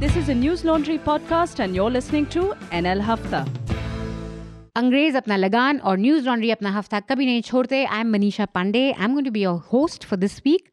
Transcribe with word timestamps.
This 0.00 0.16
is 0.16 0.28
a 0.28 0.34
News 0.34 0.64
Laundry 0.64 0.98
podcast, 0.98 1.60
and 1.64 1.74
you're 1.74 1.90
listening 1.90 2.26
to 2.34 2.54
NL 2.82 3.00
Hafta. 3.10 3.44
अंग्रेज 4.76 5.16
अपना 5.16 5.36
लगान 5.36 5.78
और 5.78 5.98
न्यूज 5.98 6.26
लॉन्ड्री 6.26 6.50
अपना 6.50 6.70
हफ्ता 6.70 7.00
कभी 7.10 7.26
नहीं 7.26 7.42
छोड़ते 7.42 7.84
I 7.84 8.00
am 8.00 8.10
Manisha 8.12 8.44
Pandey 8.54 8.80
I 8.92 9.04
am 9.04 9.12
going 9.12 9.26
to 9.26 9.30
be 9.32 9.42
your 9.42 9.58
host 9.72 10.04
for 10.04 10.18
this 10.18 10.38
week 10.46 10.68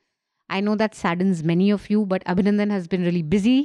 I 0.50 0.60
know 0.66 0.74
that 0.80 0.96
saddens 0.96 1.40
many 1.52 1.68
of 1.72 1.86
you, 1.90 2.02
but 2.06 2.24
Abhinandan 2.32 2.74
has 2.74 2.88
been 2.88 3.06
really 3.10 3.22
busy 3.30 3.56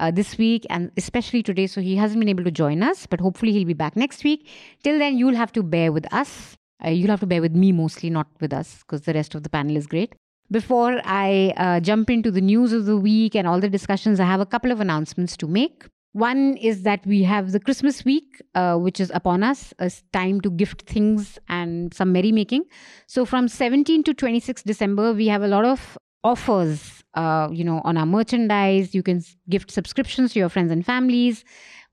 uh, 0.00 0.10
this 0.18 0.38
week 0.38 0.66
and 0.76 1.02
especially 1.02 1.42
today, 1.48 1.66
so 1.66 1.82
he 1.86 1.96
hasn't 1.96 2.24
been 2.24 2.30
able 2.34 2.44
to 2.44 2.52
join 2.60 2.84
us. 2.86 3.02
But 3.14 3.20
hopefully, 3.20 3.52
he'll 3.56 3.66
be 3.70 3.76
back 3.82 3.96
next 3.96 4.24
week. 4.28 4.46
Till 4.88 4.98
then, 4.98 5.18
you'll 5.18 5.40
have 5.40 5.52
to 5.58 5.64
bear 5.74 5.90
with 5.92 6.08
us. 6.22 6.56
Uh, 6.84 6.90
you'll 6.90 7.10
have 7.10 7.20
to 7.20 7.26
bear 7.26 7.42
with 7.46 7.58
me 7.64 7.72
mostly, 7.80 8.10
not 8.18 8.30
with 8.40 8.54
us, 8.60 8.72
because 8.84 9.02
the 9.02 9.12
rest 9.12 9.34
of 9.34 9.42
the 9.42 9.50
panel 9.58 9.76
is 9.76 9.86
great. 9.86 10.14
Before 10.51 11.01
I 11.03 11.53
uh, 11.57 11.79
jump 11.79 12.09
into 12.09 12.29
the 12.29 12.41
news 12.41 12.71
of 12.71 12.85
the 12.85 12.97
week 12.97 13.35
and 13.35 13.47
all 13.47 13.59
the 13.59 13.69
discussions, 13.69 14.19
I 14.19 14.25
have 14.25 14.39
a 14.39 14.45
couple 14.45 14.71
of 14.71 14.79
announcements 14.79 15.35
to 15.37 15.47
make. 15.47 15.85
One 16.13 16.55
is 16.57 16.83
that 16.83 17.05
we 17.05 17.23
have 17.23 17.51
the 17.51 17.59
Christmas 17.59 18.05
week, 18.05 18.41
uh, 18.53 18.77
which 18.77 18.99
is 18.99 19.11
upon 19.13 19.43
us. 19.43 19.73
It's 19.79 20.03
time 20.13 20.39
to 20.41 20.51
gift 20.51 20.83
things 20.83 21.39
and 21.49 21.93
some 21.93 22.13
merrymaking. 22.13 22.61
So 23.07 23.25
from 23.25 23.47
17 23.47 24.03
to 24.03 24.13
26 24.13 24.63
December, 24.63 25.13
we 25.13 25.27
have 25.27 25.41
a 25.41 25.47
lot 25.47 25.65
of 25.65 25.97
offers, 26.23 27.03
uh, 27.15 27.49
you 27.51 27.63
know, 27.63 27.81
on 27.83 27.97
our 27.97 28.05
merchandise. 28.05 28.95
You 28.95 29.03
can 29.03 29.23
gift 29.49 29.71
subscriptions 29.71 30.33
to 30.33 30.39
your 30.39 30.49
friends 30.49 30.71
and 30.71 30.85
families. 30.85 31.43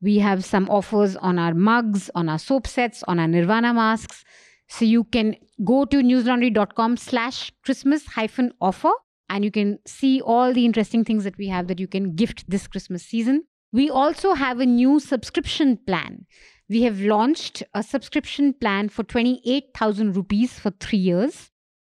We 0.02 0.18
have 0.18 0.44
some 0.44 0.68
offers 0.68 1.16
on 1.16 1.38
our 1.38 1.54
mugs, 1.54 2.10
on 2.14 2.28
our 2.28 2.38
soap 2.38 2.66
sets, 2.66 3.02
on 3.08 3.18
our 3.18 3.26
Nirvana 3.28 3.72
masks. 3.72 4.24
So 4.72 4.86
you 4.86 5.04
can 5.04 5.36
go 5.62 5.84
to 5.84 5.98
newslaundry.com 5.98 6.96
slash 6.96 7.52
Christmas 7.62 8.06
hyphen 8.06 8.54
offer 8.58 8.90
and 9.28 9.44
you 9.44 9.50
can 9.50 9.78
see 9.86 10.22
all 10.22 10.54
the 10.54 10.64
interesting 10.64 11.04
things 11.04 11.24
that 11.24 11.36
we 11.36 11.48
have 11.48 11.66
that 11.66 11.78
you 11.78 11.86
can 11.86 12.14
gift 12.14 12.48
this 12.48 12.66
Christmas 12.66 13.04
season. 13.04 13.44
We 13.70 13.90
also 13.90 14.32
have 14.32 14.60
a 14.60 14.66
new 14.66 14.98
subscription 14.98 15.76
plan. 15.86 16.24
We 16.70 16.80
have 16.84 17.02
launched 17.02 17.62
a 17.74 17.82
subscription 17.82 18.54
plan 18.54 18.88
for 18.88 19.02
28,000 19.02 20.16
rupees 20.16 20.58
for 20.58 20.70
three 20.80 21.00
years. 21.00 21.50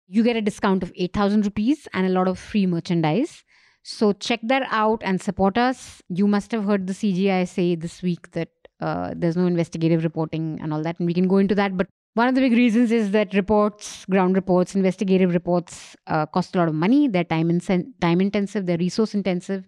You 0.06 0.22
get 0.22 0.36
a 0.36 0.40
discount 0.40 0.84
of 0.84 0.92
8,000 0.94 1.46
rupees 1.46 1.88
and 1.92 2.06
a 2.06 2.10
lot 2.10 2.28
of 2.28 2.38
free 2.38 2.64
merchandise. 2.64 3.42
So 3.82 4.12
check 4.12 4.38
that 4.44 4.68
out 4.70 5.02
and 5.04 5.20
support 5.20 5.58
us. 5.58 6.00
You 6.08 6.28
must 6.28 6.52
have 6.52 6.64
heard 6.64 6.86
the 6.86 6.92
CJI 6.92 7.48
say 7.48 7.74
this 7.74 8.02
week 8.02 8.30
that 8.32 8.50
uh, 8.80 9.14
there's 9.16 9.36
no 9.36 9.46
investigative 9.46 10.04
reporting 10.04 10.60
and 10.62 10.72
all 10.72 10.82
that, 10.84 11.00
and 11.00 11.06
we 11.06 11.14
can 11.14 11.26
go 11.26 11.38
into 11.38 11.56
that. 11.56 11.76
But 11.76 11.88
one 12.14 12.28
of 12.28 12.34
the 12.34 12.40
big 12.40 12.52
reasons 12.52 12.90
is 12.90 13.12
that 13.12 13.34
reports, 13.34 14.04
ground 14.06 14.34
reports, 14.34 14.74
investigative 14.74 15.32
reports 15.32 15.96
uh, 16.06 16.26
cost 16.26 16.54
a 16.56 16.58
lot 16.58 16.68
of 16.68 16.74
money. 16.74 17.08
They're 17.08 17.24
time, 17.24 17.50
in- 17.50 17.94
time 18.00 18.20
intensive, 18.20 18.66
they're 18.66 18.78
resource 18.78 19.14
intensive. 19.14 19.64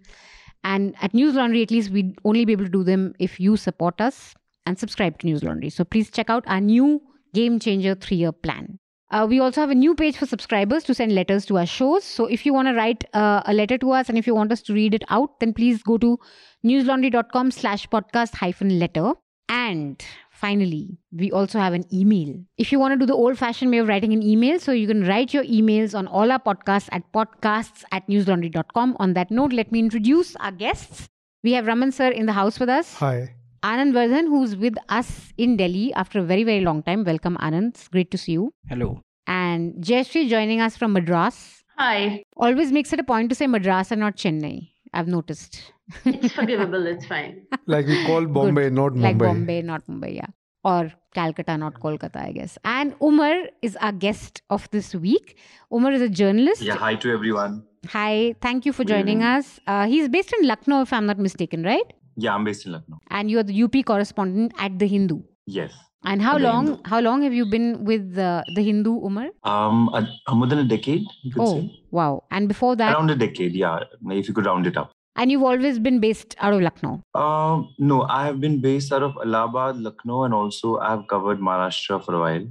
And 0.63 0.95
at 1.01 1.13
News 1.13 1.35
Laundry, 1.35 1.63
at 1.63 1.71
least, 1.71 1.91
we'd 1.91 2.19
only 2.23 2.45
be 2.45 2.51
able 2.51 2.65
to 2.65 2.71
do 2.71 2.83
them 2.83 3.13
if 3.19 3.39
you 3.39 3.57
support 3.57 3.99
us 3.99 4.35
and 4.65 4.77
subscribe 4.77 5.17
to 5.19 5.25
News 5.25 5.43
Laundry. 5.43 5.69
So 5.69 5.83
please 5.83 6.11
check 6.11 6.29
out 6.29 6.43
our 6.47 6.61
new 6.61 7.01
Game 7.33 7.59
Changer 7.59 7.95
three 7.95 8.17
year 8.17 8.31
plan. 8.31 8.77
Uh, 9.09 9.25
we 9.27 9.39
also 9.39 9.59
have 9.59 9.69
a 9.69 9.75
new 9.75 9.93
page 9.93 10.17
for 10.17 10.25
subscribers 10.25 10.83
to 10.85 10.93
send 10.93 11.13
letters 11.13 11.45
to 11.45 11.57
our 11.57 11.65
shows. 11.65 12.03
So 12.03 12.27
if 12.27 12.45
you 12.45 12.53
want 12.53 12.69
to 12.69 12.73
write 12.73 13.03
uh, 13.13 13.41
a 13.45 13.53
letter 13.53 13.77
to 13.77 13.91
us 13.91 14.07
and 14.07 14.17
if 14.17 14.25
you 14.25 14.33
want 14.33 14.51
us 14.53 14.61
to 14.63 14.73
read 14.73 14.93
it 14.93 15.03
out, 15.09 15.39
then 15.41 15.53
please 15.53 15.83
go 15.83 15.97
to 15.97 16.17
newslaundry.com 16.65 17.51
slash 17.51 17.87
podcast 17.89 18.35
hyphen 18.35 18.79
letter. 18.79 19.13
And 19.49 20.01
finally, 20.41 20.97
we 21.11 21.31
also 21.31 21.59
have 21.59 21.73
an 21.73 21.85
email. 21.93 22.33
If 22.57 22.71
you 22.71 22.79
want 22.79 22.93
to 22.93 22.97
do 22.97 23.05
the 23.05 23.19
old 23.25 23.37
fashioned 23.37 23.71
way 23.71 23.77
of 23.77 23.87
writing 23.87 24.13
an 24.13 24.23
email, 24.23 24.59
so 24.59 24.71
you 24.71 24.87
can 24.87 25.05
write 25.07 25.33
your 25.33 25.43
emails 25.43 25.97
on 25.97 26.07
all 26.07 26.31
our 26.31 26.39
podcasts 26.39 26.89
at 26.91 27.03
podcasts 27.13 27.83
at 27.91 28.07
newslaundry.com. 28.07 28.95
On 28.99 29.13
that 29.13 29.31
note, 29.31 29.53
let 29.53 29.71
me 29.71 29.79
introduce 29.79 30.35
our 30.37 30.51
guests. 30.51 31.07
We 31.43 31.53
have 31.53 31.67
Raman 31.67 31.91
sir 31.91 32.09
in 32.09 32.25
the 32.25 32.33
house 32.33 32.59
with 32.59 32.69
us. 32.69 32.95
Hi. 32.95 33.35
Anand 33.63 33.93
Vardhan, 33.93 34.27
who's 34.27 34.55
with 34.55 34.75
us 34.89 35.33
in 35.37 35.55
Delhi 35.57 35.93
after 35.93 36.19
a 36.19 36.23
very, 36.23 36.43
very 36.43 36.61
long 36.61 36.81
time. 36.83 37.03
Welcome, 37.03 37.37
Anand. 37.37 37.75
It's 37.75 37.87
great 37.87 38.11
to 38.11 38.17
see 38.17 38.33
you. 38.33 38.53
Hello. 38.67 39.01
And 39.27 39.75
Jayashree 39.89 40.27
joining 40.29 40.61
us 40.61 40.77
from 40.77 40.93
Madras. 40.93 41.63
Hi. 41.77 42.23
Always 42.35 42.71
makes 42.71 42.91
it 42.93 42.99
a 42.99 43.03
point 43.03 43.29
to 43.29 43.35
say 43.35 43.47
Madras 43.47 43.91
and 43.91 44.01
not 44.01 44.17
Chennai. 44.17 44.69
I've 44.93 45.07
noticed. 45.07 45.61
It's 46.05 46.33
forgivable. 46.33 46.85
It's 46.87 47.05
fine. 47.13 47.45
Like 47.65 47.85
we 47.87 48.05
call 48.05 48.25
Bombay, 48.25 48.69
not 48.69 48.93
Mumbai. 48.93 49.01
Like 49.01 49.17
Bombay, 49.17 49.61
not 49.61 49.85
Mumbai, 49.87 50.15
yeah. 50.15 50.27
Or 50.63 50.91
Calcutta, 51.15 51.57
not 51.57 51.79
Kolkata, 51.79 52.17
I 52.17 52.31
guess. 52.33 52.57
And 52.63 52.93
Umar 53.01 53.35
is 53.61 53.75
our 53.77 53.91
guest 53.91 54.41
of 54.49 54.69
this 54.71 54.93
week. 54.93 55.37
Umar 55.73 55.91
is 55.91 56.01
a 56.01 56.09
journalist. 56.09 56.61
Yeah, 56.61 56.75
hi 56.75 56.95
to 56.95 57.11
everyone. 57.11 57.63
Hi, 57.87 58.35
thank 58.41 58.65
you 58.67 58.73
for 58.73 58.83
joining 58.83 59.21
evening. 59.21 59.23
us. 59.23 59.59
Uh, 59.65 59.87
he's 59.87 60.07
based 60.07 60.33
in 60.39 60.47
Lucknow, 60.47 60.81
if 60.83 60.93
I'm 60.93 61.07
not 61.07 61.17
mistaken, 61.17 61.63
right? 61.63 61.93
Yeah, 62.15 62.35
I'm 62.35 62.43
based 62.43 62.65
in 62.67 62.73
Lucknow. 62.73 62.99
And 63.09 63.31
you're 63.31 63.41
the 63.43 63.63
UP 63.63 63.73
correspondent 63.85 64.53
at 64.59 64.77
The 64.77 64.85
Hindu. 64.85 65.21
Yes. 65.47 65.73
And 66.03 66.21
how 66.21 66.37
long? 66.37 66.79
How 66.85 66.99
long 66.99 67.21
have 67.23 67.33
you 67.33 67.45
been 67.45 67.83
with 67.85 68.15
the 68.15 68.43
the 68.55 68.61
Hindu, 68.63 68.93
Umar? 69.05 69.27
Um, 69.43 69.89
a, 69.93 70.07
a 70.27 70.35
more 70.35 70.47
than 70.47 70.59
a 70.59 70.63
decade, 70.63 71.03
you 71.21 71.31
could 71.33 71.41
Oh, 71.43 71.59
say. 71.59 71.79
wow! 71.91 72.23
And 72.31 72.47
before 72.47 72.75
that, 72.77 72.95
Around 72.95 73.11
a 73.11 73.15
decade, 73.15 73.53
yeah. 73.53 73.79
If 74.09 74.27
you 74.27 74.33
could 74.33 74.45
round 74.47 74.65
it 74.71 74.77
up. 74.77 74.91
and 75.21 75.31
you've 75.31 75.43
always 75.51 75.77
been 75.85 75.99
based 75.99 76.35
out 76.39 76.53
of 76.55 76.61
Lucknow. 76.65 76.93
Um, 77.21 77.63
no, 77.77 78.01
I 78.17 78.25
have 78.25 78.39
been 78.45 78.59
based 78.61 78.91
out 78.97 79.03
of 79.03 79.15
Allahabad, 79.25 79.77
Lucknow, 79.87 80.23
and 80.23 80.33
also 80.33 80.77
I 80.79 80.89
have 80.91 81.05
covered 81.13 81.39
Maharashtra 81.47 82.03
for 82.05 82.15
a 82.15 82.19
while, 82.25 82.45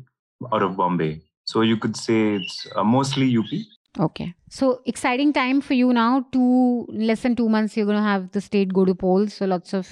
out 0.53 0.63
of 0.67 0.77
Bombay. 0.77 1.13
So 1.53 1.63
you 1.63 1.77
could 1.77 1.97
say 1.97 2.19
it's 2.41 2.59
uh, 2.77 2.85
mostly 2.85 3.37
UP. 3.37 3.53
Okay. 4.09 4.33
So 4.59 4.81
exciting 4.87 5.33
time 5.33 5.61
for 5.61 5.75
you 5.75 5.93
now. 5.93 6.25
Two 6.31 6.87
less 7.11 7.23
than 7.23 7.35
two 7.35 7.49
months, 7.49 7.77
you're 7.77 7.87
going 7.87 7.97
to 8.05 8.11
have 8.11 8.31
the 8.37 8.41
state 8.41 8.73
go 8.81 8.85
to 8.85 8.95
polls. 8.95 9.35
So 9.35 9.47
lots 9.47 9.75
of 9.75 9.89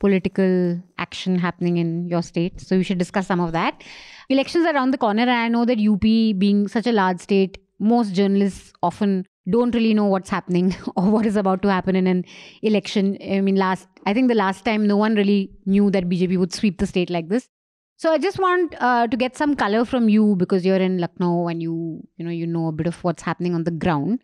political 0.00 0.82
action 0.98 1.38
happening 1.38 1.76
in 1.76 2.08
your 2.08 2.22
state. 2.22 2.60
So 2.60 2.76
we 2.76 2.82
should 2.82 2.98
discuss 2.98 3.26
some 3.26 3.40
of 3.40 3.52
that. 3.52 3.84
Elections 4.28 4.66
are 4.66 4.74
around 4.74 4.90
the 4.90 4.98
corner, 4.98 5.22
and 5.22 5.30
I 5.30 5.48
know 5.48 5.64
that 5.64 5.78
UP, 5.78 6.00
being 6.00 6.66
such 6.66 6.86
a 6.86 6.92
large 6.92 7.20
state, 7.20 7.58
most 7.78 8.14
journalists 8.14 8.72
often 8.82 9.26
don't 9.48 9.74
really 9.74 9.94
know 9.94 10.06
what's 10.06 10.30
happening 10.30 10.74
or 10.96 11.04
what 11.04 11.26
is 11.26 11.36
about 11.36 11.62
to 11.62 11.70
happen 11.70 11.96
in 11.96 12.06
an 12.06 12.24
election. 12.62 13.16
I 13.22 13.40
mean, 13.40 13.56
last 13.56 13.88
I 14.06 14.14
think 14.14 14.28
the 14.28 14.34
last 14.34 14.64
time 14.64 14.86
no 14.86 14.96
one 14.96 15.14
really 15.14 15.50
knew 15.66 15.90
that 15.90 16.08
BJP 16.08 16.38
would 16.38 16.52
sweep 16.52 16.78
the 16.78 16.86
state 16.86 17.10
like 17.10 17.28
this. 17.28 17.48
So 17.96 18.12
I 18.12 18.18
just 18.18 18.38
want 18.38 18.74
uh, 18.80 19.06
to 19.08 19.16
get 19.16 19.36
some 19.36 19.54
color 19.54 19.84
from 19.84 20.08
you 20.08 20.34
because 20.36 20.64
you're 20.64 20.76
in 20.76 20.98
Lucknow 20.98 21.48
and 21.48 21.62
you 21.62 22.02
you 22.16 22.24
know 22.24 22.30
you 22.30 22.46
know 22.46 22.68
a 22.68 22.72
bit 22.72 22.86
of 22.86 23.02
what's 23.04 23.22
happening 23.22 23.54
on 23.54 23.64
the 23.64 23.70
ground. 23.70 24.22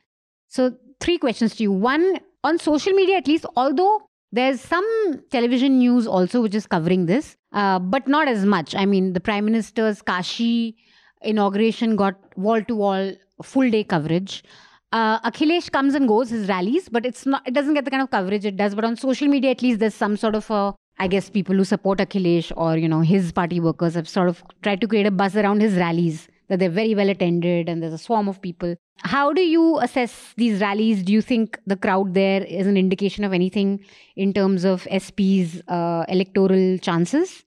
So 0.48 0.74
three 1.00 1.18
questions 1.18 1.56
to 1.56 1.62
you. 1.62 1.72
One 1.72 2.18
on 2.44 2.58
social 2.58 2.92
media 2.92 3.16
at 3.16 3.26
least, 3.26 3.46
although 3.56 4.08
there's 4.36 4.60
some 4.60 4.86
television 5.30 5.78
news 5.78 6.06
also 6.06 6.40
which 6.42 6.54
is 6.54 6.66
covering 6.66 7.06
this, 7.06 7.36
uh, 7.52 7.78
but 7.78 8.06
not 8.08 8.28
as 8.28 8.44
much. 8.44 8.74
I 8.74 8.86
mean, 8.86 9.12
the 9.12 9.20
Prime 9.20 9.44
Minister's 9.44 10.02
Kashi 10.02 10.76
inauguration 11.22 11.96
got 11.96 12.14
wall 12.36 12.62
to 12.62 12.74
wall 12.74 13.12
full 13.42 13.70
day 13.70 13.84
coverage. 13.84 14.44
Uh, 14.92 15.18
Akhilesh 15.20 15.70
comes 15.72 15.94
and 15.94 16.08
goes 16.08 16.30
his 16.30 16.48
rallies, 16.48 16.88
but 16.88 17.04
it's 17.04 17.26
not. 17.26 17.46
It 17.46 17.54
doesn't 17.54 17.74
get 17.74 17.84
the 17.84 17.90
kind 17.90 18.02
of 18.02 18.10
coverage 18.10 18.44
it 18.44 18.56
does. 18.56 18.74
But 18.74 18.84
on 18.84 18.96
social 18.96 19.28
media, 19.28 19.50
at 19.50 19.62
least 19.62 19.80
there's 19.80 19.94
some 19.94 20.16
sort 20.16 20.34
of 20.34 20.50
a. 20.50 20.74
I 20.98 21.08
guess 21.08 21.28
people 21.28 21.54
who 21.54 21.64
support 21.64 21.98
Akhilesh 21.98 22.52
or 22.56 22.78
you 22.78 22.88
know 22.88 23.00
his 23.00 23.30
party 23.30 23.60
workers 23.60 23.94
have 23.94 24.08
sort 24.08 24.30
of 24.30 24.42
tried 24.62 24.80
to 24.80 24.88
create 24.88 25.06
a 25.06 25.10
buzz 25.10 25.36
around 25.36 25.60
his 25.60 25.74
rallies 25.74 26.28
that 26.48 26.58
they're 26.58 26.70
very 26.70 26.94
well 26.94 27.08
attended 27.08 27.68
and 27.68 27.82
there's 27.82 27.92
a 27.92 27.98
swarm 27.98 28.28
of 28.28 28.40
people. 28.40 28.76
How 28.98 29.32
do 29.32 29.42
you 29.42 29.78
assess 29.80 30.32
these 30.36 30.60
rallies? 30.60 31.02
Do 31.02 31.12
you 31.12 31.22
think 31.22 31.58
the 31.66 31.76
crowd 31.76 32.14
there 32.14 32.42
is 32.42 32.66
an 32.66 32.76
indication 32.76 33.24
of 33.24 33.32
anything 33.32 33.84
in 34.16 34.32
terms 34.32 34.64
of 34.64 34.86
SP's 34.98 35.60
uh, 35.68 36.04
electoral 36.08 36.78
chances? 36.78 37.44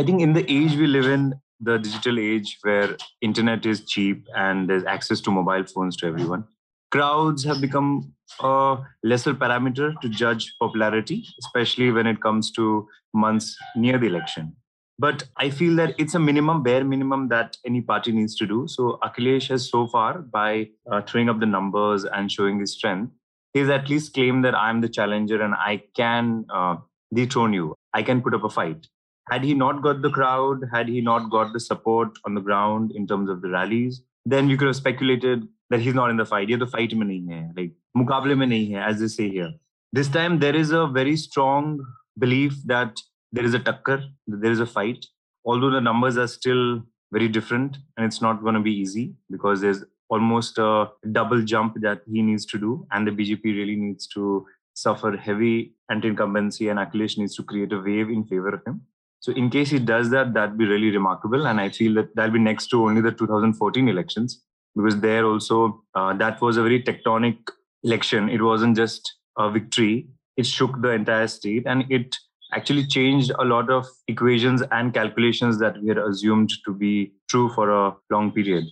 I 0.00 0.04
think 0.04 0.20
in 0.20 0.32
the 0.32 0.50
age 0.50 0.76
we 0.76 0.86
live 0.86 1.06
in, 1.06 1.34
the 1.60 1.78
digital 1.78 2.18
age 2.18 2.58
where 2.62 2.96
internet 3.20 3.66
is 3.66 3.84
cheap 3.84 4.26
and 4.36 4.70
there's 4.70 4.84
access 4.84 5.20
to 5.22 5.30
mobile 5.30 5.64
phones 5.64 5.96
to 5.96 6.06
everyone, 6.06 6.44
crowds 6.90 7.44
have 7.44 7.60
become 7.60 8.12
a 8.40 8.78
lesser 9.02 9.34
parameter 9.34 9.98
to 10.00 10.08
judge 10.08 10.54
popularity, 10.60 11.26
especially 11.40 11.90
when 11.90 12.06
it 12.06 12.20
comes 12.22 12.50
to 12.52 12.86
months 13.12 13.56
near 13.74 13.98
the 13.98 14.06
election. 14.06 14.54
But 14.99 15.23
I 15.37 15.49
feel 15.49 15.75
that 15.77 15.95
it's 15.97 16.13
a 16.13 16.19
minimum, 16.19 16.61
bare 16.63 16.83
minimum 16.83 17.27
that 17.29 17.57
any 17.65 17.81
party 17.81 18.11
needs 18.11 18.35
to 18.35 18.45
do. 18.45 18.67
So 18.67 18.99
Akhilesh 19.03 19.49
has 19.49 19.69
so 19.69 19.87
far, 19.87 20.19
by 20.19 20.69
uh, 20.91 21.01
throwing 21.01 21.29
up 21.29 21.39
the 21.39 21.45
numbers 21.47 22.05
and 22.05 22.31
showing 22.31 22.59
his 22.59 22.73
strength, 22.73 23.11
he's 23.53 23.69
at 23.69 23.89
least 23.89 24.13
claimed 24.13 24.45
that 24.45 24.55
I'm 24.55 24.81
the 24.81 24.89
challenger 24.89 25.41
and 25.41 25.55
I 25.55 25.83
can 25.95 26.45
uh, 26.53 26.75
dethrone 27.13 27.53
you. 27.53 27.75
I 27.93 28.03
can 28.03 28.21
put 28.21 28.33
up 28.33 28.43
a 28.43 28.49
fight 28.49 28.87
had 29.29 29.43
he 29.43 29.53
not 29.53 29.81
got 29.81 30.01
the 30.01 30.09
crowd, 30.09 30.63
had 30.71 30.87
he 30.87 31.01
not 31.01 31.29
got 31.29 31.53
the 31.53 31.59
support 31.59 32.17
on 32.25 32.35
the 32.35 32.41
ground 32.41 32.91
in 32.91 33.07
terms 33.07 33.29
of 33.29 33.41
the 33.41 33.49
rallies, 33.49 34.01
then 34.25 34.49
you 34.49 34.57
could 34.57 34.67
have 34.67 34.75
speculated 34.75 35.47
that 35.69 35.79
he's 35.79 35.93
not 35.93 36.09
in 36.09 36.17
the 36.17 36.25
fight. 36.25 36.49
ये 36.49 36.57
तो 36.57 36.69
fight 36.69 36.93
में 36.93 37.05
नहीं 37.05 37.27
है, 37.27 37.55
like 37.55 37.71
मुकाबले 37.97 38.35
में 38.35 38.47
नहीं 38.47 38.71
है, 38.71 38.85
as 38.85 38.99
they 38.99 39.07
say 39.07 39.29
here. 39.29 39.51
This 39.91 40.07
time 40.07 40.39
there 40.39 40.55
is 40.55 40.71
a 40.71 40.87
very 40.87 41.15
strong 41.15 41.79
belief 42.17 42.55
that 42.65 42.99
there 43.32 43.44
is 43.44 43.54
a 43.54 43.58
tucker, 43.58 44.02
there 44.26 44.50
is 44.50 44.60
a 44.60 44.66
fight. 44.66 45.04
Although 45.44 45.70
the 45.70 45.80
numbers 45.80 46.18
are 46.18 46.26
still 46.28 46.82
very 47.12 47.28
different 47.28 47.78
and 47.96 48.06
it's 48.06 48.20
not 48.20 48.42
going 48.42 48.54
to 48.54 48.60
be 48.60 48.72
easy 48.72 49.14
because 49.30 49.60
there's 49.60 49.84
almost 50.10 50.58
a 50.58 50.88
double 51.12 51.42
jump 51.42 51.80
that 51.80 52.02
he 52.10 52.22
needs 52.22 52.44
to 52.46 52.58
do 52.58 52.86
and 52.92 53.06
the 53.06 53.10
BJP 53.10 53.44
really 53.44 53.76
needs 53.76 54.06
to 54.08 54.46
suffer 54.74 55.16
heavy 55.16 55.74
anti-incumbency 55.90 56.68
and 56.68 56.78
Akhilesh 56.78 57.18
needs 57.18 57.34
to 57.36 57.42
create 57.42 57.72
a 57.72 57.80
wave 57.80 58.10
in 58.10 58.24
favor 58.24 58.50
of 58.50 58.64
him. 58.66 58.82
So 59.20 59.32
in 59.32 59.50
case 59.50 59.70
he 59.70 59.78
does 59.78 60.10
that, 60.10 60.32
that'd 60.34 60.56
be 60.56 60.66
really 60.66 60.90
remarkable. 60.90 61.46
And 61.46 61.60
I 61.60 61.70
feel 61.70 61.94
that 61.94 62.14
that'll 62.14 62.32
be 62.32 62.38
next 62.38 62.68
to 62.68 62.84
only 62.84 63.00
the 63.00 63.10
2014 63.10 63.88
elections 63.88 64.42
because 64.76 65.00
there 65.00 65.24
also 65.24 65.82
uh, 65.94 66.14
that 66.14 66.40
was 66.40 66.56
a 66.56 66.62
very 66.62 66.82
tectonic 66.82 67.38
election. 67.82 68.28
It 68.28 68.42
wasn't 68.42 68.76
just 68.76 69.16
a 69.36 69.50
victory. 69.50 70.08
It 70.36 70.46
shook 70.46 70.80
the 70.80 70.90
entire 70.90 71.26
state 71.26 71.64
and 71.66 71.84
it 71.90 72.16
actually 72.54 72.86
changed 72.86 73.30
a 73.38 73.44
lot 73.44 73.70
of 73.70 73.86
equations 74.06 74.62
and 74.70 74.94
calculations 74.94 75.58
that 75.58 75.80
we 75.82 75.88
had 75.88 75.98
assumed 75.98 76.50
to 76.64 76.72
be 76.72 77.12
true 77.28 77.48
for 77.50 77.70
a 77.70 77.94
long 78.10 78.32
period. 78.32 78.64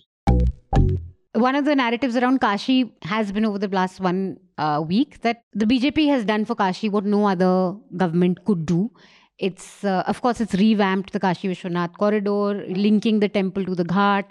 One 1.33 1.55
of 1.55 1.65
the 1.65 1.75
narratives 1.75 2.15
around 2.15 2.41
Kashi 2.41 2.91
has 3.03 3.31
been 3.31 3.45
over 3.45 3.59
the 3.59 3.67
last 3.67 3.99
one 3.99 4.37
uh, 4.57 4.83
week 4.85 5.21
that 5.21 5.43
the 5.53 5.65
BJP 5.65 6.07
has 6.09 6.25
done 6.25 6.45
for 6.45 6.55
Kashi 6.55 6.89
what 6.89 7.05
no 7.05 7.27
other 7.27 7.75
government 7.95 8.43
could 8.45 8.65
do. 8.65 8.89
It's, 9.37 9.83
uh, 9.83 10.03
of 10.07 10.21
course, 10.21 10.41
it's 10.41 10.55
revamped 10.55 11.13
the 11.13 11.19
Kashi 11.19 11.47
Vishwanath 11.47 11.95
corridor, 11.99 12.65
linking 12.67 13.19
the 13.19 13.29
temple 13.29 13.63
to 13.65 13.75
the 13.75 13.85
Ghat. 13.85 14.23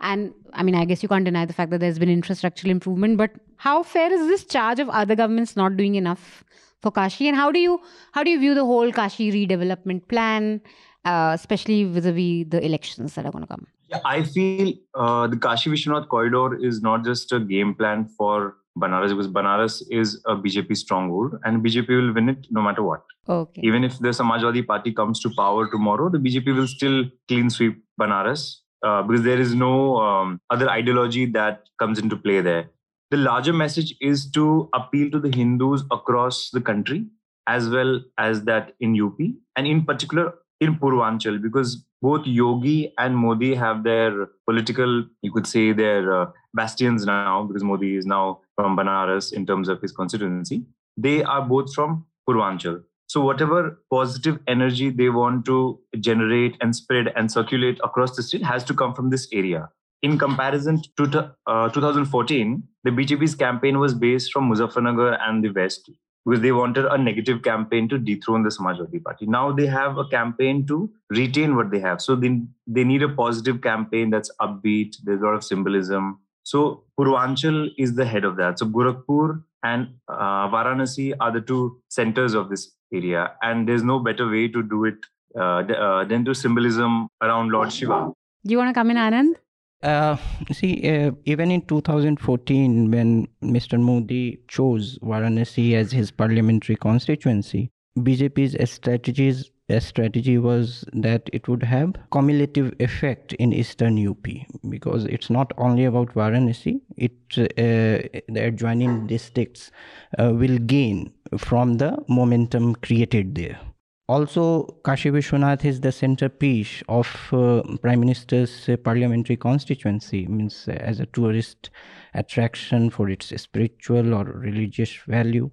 And 0.00 0.32
I 0.52 0.64
mean, 0.64 0.74
I 0.74 0.84
guess 0.84 1.00
you 1.00 1.08
can't 1.08 1.24
deny 1.24 1.44
the 1.44 1.52
fact 1.52 1.70
that 1.70 1.78
there's 1.78 1.98
been 2.00 2.08
infrastructural 2.08 2.70
improvement. 2.70 3.18
But 3.18 3.30
how 3.56 3.84
fair 3.84 4.12
is 4.12 4.26
this 4.26 4.44
charge 4.44 4.80
of 4.80 4.88
other 4.88 5.14
governments 5.14 5.54
not 5.54 5.76
doing 5.76 5.94
enough 5.94 6.42
for 6.82 6.90
Kashi? 6.90 7.28
And 7.28 7.36
how 7.36 7.50
do 7.50 7.58
you 7.58 7.80
how 8.12 8.22
do 8.22 8.30
you 8.30 8.38
view 8.38 8.54
the 8.54 8.64
whole 8.64 8.92
Kashi 8.92 9.32
redevelopment 9.32 10.08
plan, 10.08 10.60
uh, 11.04 11.32
especially 11.34 11.84
vis-a-vis 11.84 12.46
the 12.48 12.64
elections 12.64 13.14
that 13.14 13.26
are 13.26 13.32
going 13.32 13.44
to 13.44 13.48
come? 13.48 13.66
Yeah, 13.88 14.00
I 14.04 14.22
feel 14.22 14.74
uh, 14.94 15.26
the 15.26 15.36
Kashi 15.36 15.70
Vishwanath 15.70 16.08
corridor 16.08 16.54
is 16.62 16.82
not 16.82 17.04
just 17.04 17.32
a 17.32 17.40
game 17.40 17.74
plan 17.74 18.08
for 18.16 18.56
Banaras 18.78 19.10
because 19.10 19.28
Banaras 19.28 19.82
is 19.90 20.22
a 20.26 20.36
BJP 20.36 20.76
stronghold 20.76 21.34
and 21.44 21.64
BJP 21.64 21.88
will 21.88 22.14
win 22.14 22.28
it 22.28 22.46
no 22.50 22.62
matter 22.62 22.82
what. 22.82 23.02
Okay. 23.28 23.62
Even 23.64 23.84
if 23.84 23.98
the 23.98 24.08
Samajwadi 24.08 24.66
Party 24.66 24.92
comes 24.92 25.20
to 25.20 25.30
power 25.36 25.68
tomorrow, 25.70 26.08
the 26.08 26.18
BJP 26.18 26.54
will 26.54 26.66
still 26.66 27.04
clean 27.28 27.50
sweep 27.50 27.82
Banaras 28.00 28.56
uh, 28.82 29.02
because 29.02 29.22
there 29.22 29.40
is 29.40 29.54
no 29.54 29.96
um, 29.96 30.40
other 30.50 30.68
ideology 30.70 31.26
that 31.26 31.62
comes 31.78 31.98
into 31.98 32.16
play 32.16 32.40
there. 32.40 32.70
The 33.10 33.16
larger 33.16 33.52
message 33.52 33.94
is 34.00 34.30
to 34.32 34.68
appeal 34.74 35.10
to 35.12 35.18
the 35.18 35.34
Hindus 35.34 35.84
across 35.90 36.50
the 36.50 36.60
country 36.60 37.06
as 37.46 37.70
well 37.70 38.02
as 38.18 38.44
that 38.44 38.74
in 38.80 39.00
UP 39.00 39.18
and 39.56 39.66
in 39.66 39.84
particular 39.84 40.34
in 40.60 40.76
Purvanchal 40.78 41.40
because 41.40 41.84
both 42.02 42.26
Yogi 42.26 42.92
and 42.98 43.16
Modi 43.16 43.54
have 43.54 43.82
their 43.82 44.26
political, 44.46 45.04
you 45.22 45.32
could 45.32 45.46
say, 45.46 45.72
their 45.72 46.22
uh, 46.22 46.26
bastions 46.54 47.06
now 47.06 47.44
because 47.44 47.64
Modi 47.64 47.96
is 47.96 48.06
now 48.06 48.40
from 48.56 48.76
Banaras 48.76 49.32
in 49.32 49.46
terms 49.46 49.68
of 49.68 49.80
his 49.80 49.92
constituency. 49.92 50.64
They 50.96 51.24
are 51.24 51.42
both 51.42 51.74
from 51.74 52.06
Purvanchal. 52.28 52.82
So, 53.06 53.22
whatever 53.22 53.80
positive 53.90 54.38
energy 54.46 54.90
they 54.90 55.08
want 55.08 55.46
to 55.46 55.80
generate 55.98 56.56
and 56.60 56.76
spread 56.76 57.10
and 57.16 57.32
circulate 57.32 57.80
across 57.82 58.14
the 58.14 58.22
state 58.22 58.42
has 58.42 58.64
to 58.64 58.74
come 58.74 58.94
from 58.94 59.08
this 59.08 59.28
area. 59.32 59.70
In 60.02 60.16
comparison 60.16 60.80
to 60.96 61.32
uh, 61.46 61.68
2014, 61.70 62.62
the 62.84 62.90
BJP's 62.90 63.34
campaign 63.34 63.80
was 63.80 63.94
based 63.94 64.32
from 64.32 64.50
Muzaffarnagar 64.50 65.18
and 65.20 65.42
the 65.42 65.50
West 65.50 65.90
because 66.24 66.40
they 66.40 66.52
wanted 66.52 66.84
a 66.84 66.98
negative 66.98 67.42
campaign 67.42 67.88
to 67.88 67.98
dethrone 67.98 68.42
the 68.42 68.50
Samajwadi 68.50 69.02
Party. 69.02 69.26
Now 69.26 69.50
they 69.50 69.66
have 69.66 69.98
a 69.98 70.06
campaign 70.06 70.66
to 70.66 70.90
retain 71.10 71.56
what 71.56 71.70
they 71.70 71.80
have. 71.80 72.00
So 72.00 72.14
they, 72.14 72.40
they 72.66 72.84
need 72.84 73.02
a 73.02 73.08
positive 73.08 73.60
campaign 73.60 74.10
that's 74.10 74.30
upbeat. 74.40 74.96
There's 75.02 75.20
a 75.20 75.24
lot 75.24 75.34
of 75.34 75.42
symbolism. 75.42 76.20
So 76.44 76.84
Purvanchal 76.98 77.70
is 77.76 77.94
the 77.94 78.04
head 78.04 78.24
of 78.24 78.36
that. 78.36 78.58
So 78.58 78.66
Gorakhpur 78.66 79.42
and 79.62 79.88
uh, 80.08 80.48
Varanasi 80.48 81.14
are 81.18 81.32
the 81.32 81.40
two 81.40 81.80
centers 81.88 82.34
of 82.34 82.50
this 82.50 82.70
area. 82.92 83.32
And 83.42 83.68
there's 83.68 83.82
no 83.82 83.98
better 83.98 84.30
way 84.30 84.48
to 84.48 84.62
do 84.62 84.84
it 84.84 84.98
uh, 85.34 85.62
uh, 85.62 86.04
than 86.04 86.24
to 86.26 86.34
symbolism 86.34 87.08
around 87.20 87.50
Lord 87.50 87.72
Shiva. 87.72 88.12
Do 88.44 88.52
you 88.52 88.58
want 88.58 88.68
to 88.68 88.74
come 88.74 88.90
in, 88.90 88.96
Anand? 88.96 89.34
Uh, 89.82 90.16
see, 90.52 90.88
uh, 90.88 91.12
even 91.24 91.50
in 91.50 91.62
2014, 91.62 92.90
when 92.90 93.28
Mr. 93.42 93.80
Modi 93.80 94.40
chose 94.48 94.98
Varanasi 94.98 95.74
as 95.74 95.92
his 95.92 96.10
parliamentary 96.10 96.76
constituency, 96.76 97.70
BJP's 97.96 98.70
strategies 98.70 99.50
strategy 99.80 100.38
was 100.38 100.84
that 100.94 101.28
it 101.32 101.46
would 101.46 101.62
have 101.62 101.94
cumulative 102.10 102.74
effect 102.80 103.34
in 103.34 103.52
eastern 103.52 103.98
UP 104.06 104.26
because 104.68 105.04
it's 105.04 105.28
not 105.28 105.52
only 105.58 105.84
about 105.84 106.14
Varanasi. 106.14 106.80
It 106.96 107.12
uh, 107.36 108.08
the 108.28 108.46
adjoining 108.46 109.06
districts 109.06 109.70
uh, 110.18 110.32
will 110.32 110.58
gain 110.58 111.12
from 111.36 111.76
the 111.76 111.98
momentum 112.08 112.76
created 112.76 113.34
there. 113.34 113.60
Also, 114.08 114.62
Kashi 114.84 115.10
Vishwanath 115.10 115.66
is 115.66 115.80
the 115.80 115.92
centerpiece 115.92 116.82
of 116.88 117.06
uh, 117.30 117.60
Prime 117.82 118.00
Minister's 118.00 118.66
uh, 118.66 118.78
parliamentary 118.78 119.36
constituency, 119.36 120.26
means 120.26 120.66
uh, 120.66 120.72
as 120.72 120.98
a 120.98 121.04
tourist 121.06 121.68
attraction 122.14 122.88
for 122.88 123.10
its 123.10 123.38
spiritual 123.40 124.14
or 124.14 124.24
religious 124.24 124.96
value. 125.06 125.50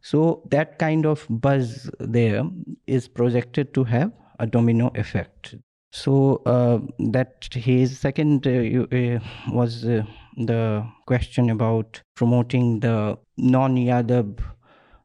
So 0.00 0.42
that 0.50 0.78
kind 0.78 1.04
of 1.04 1.26
buzz 1.28 1.90
there 2.00 2.44
is 2.86 3.08
projected 3.08 3.74
to 3.74 3.84
have 3.84 4.12
a 4.38 4.46
domino 4.46 4.90
effect. 4.94 5.56
So 5.92 6.42
uh, 6.46 6.78
that 7.10 7.48
his 7.52 7.98
second 7.98 8.46
uh, 8.46 8.86
uh, 8.96 9.20
was 9.52 9.82
the 9.82 10.86
question 11.06 11.50
about 11.50 12.00
promoting 12.14 12.80
the 12.80 13.18
non-Yadav 13.36 14.38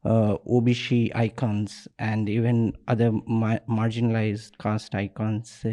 uh, 0.05 0.37
OBC 0.47 1.11
icons 1.15 1.87
and 1.99 2.29
even 2.29 2.73
other 2.87 3.11
ma- 3.27 3.59
marginalized 3.69 4.51
caste 4.59 4.95
icons. 4.95 5.65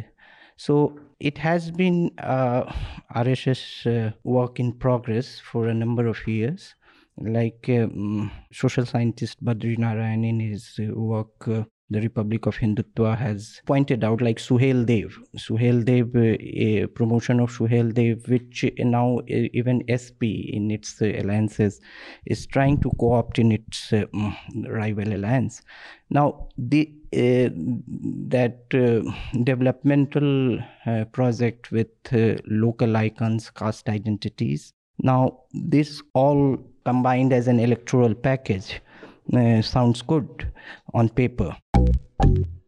So 0.57 0.99
it 1.21 1.39
has 1.39 1.71
been 1.71 2.11
uh, 2.19 2.71
RSS 3.15 3.87
uh, 3.87 4.11
work 4.25 4.61
in 4.61 4.73
progress 4.73 5.41
for 5.41 5.69
a 5.69 5.75
number 5.75 6.07
of 6.07 6.27
years. 6.27 6.75
Like 7.19 7.67
um, 7.69 8.31
social 8.53 8.87
scientist 8.87 9.45
Badri 9.45 9.77
Narayan 9.79 10.25
in 10.25 10.41
his 10.41 10.79
work 10.95 11.49
uh, 11.49 11.65
the 11.91 12.01
Republic 12.01 12.47
of 12.47 12.57
Hindutva 12.57 13.19
has 13.19 13.61
pointed 13.67 14.05
out, 14.05 14.21
like 14.21 14.39
Suhel 14.39 14.87
Dev. 14.87 15.19
Suhel 15.37 15.85
Dev, 15.85 16.15
uh, 16.15 16.87
promotion 16.95 17.41
of 17.41 17.51
Suhel 17.51 17.93
Dev, 17.93 18.29
which 18.29 18.65
now 18.79 19.19
uh, 19.19 19.23
even 19.27 19.83
SP 19.91 20.23
in 20.53 20.71
its 20.71 21.03
uh, 21.03 21.13
alliances 21.19 21.81
is 22.27 22.47
trying 22.47 22.81
to 22.81 22.91
co 23.01 23.13
opt 23.13 23.39
in 23.39 23.53
its 23.53 23.91
mm, 23.91 24.35
rival 24.69 25.13
alliance. 25.13 25.63
Now, 26.11 26.49
the 26.57 26.93
uh, 27.13 27.51
that 28.29 28.63
uh, 28.73 29.43
developmental 29.43 30.61
project 31.13 31.73
with 31.73 31.89
local 32.47 32.97
icons, 32.97 33.51
caste 33.51 33.89
identities. 33.89 34.73
Now, 35.03 35.41
this 35.53 36.03
all 36.15 36.59
combined 36.85 37.33
as 37.33 37.49
an 37.49 37.59
electoral 37.59 38.15
package 38.15 38.81
uh, 39.35 39.63
sounds 39.63 40.03
good 40.03 40.51
on 40.95 41.09
paper. 41.09 41.57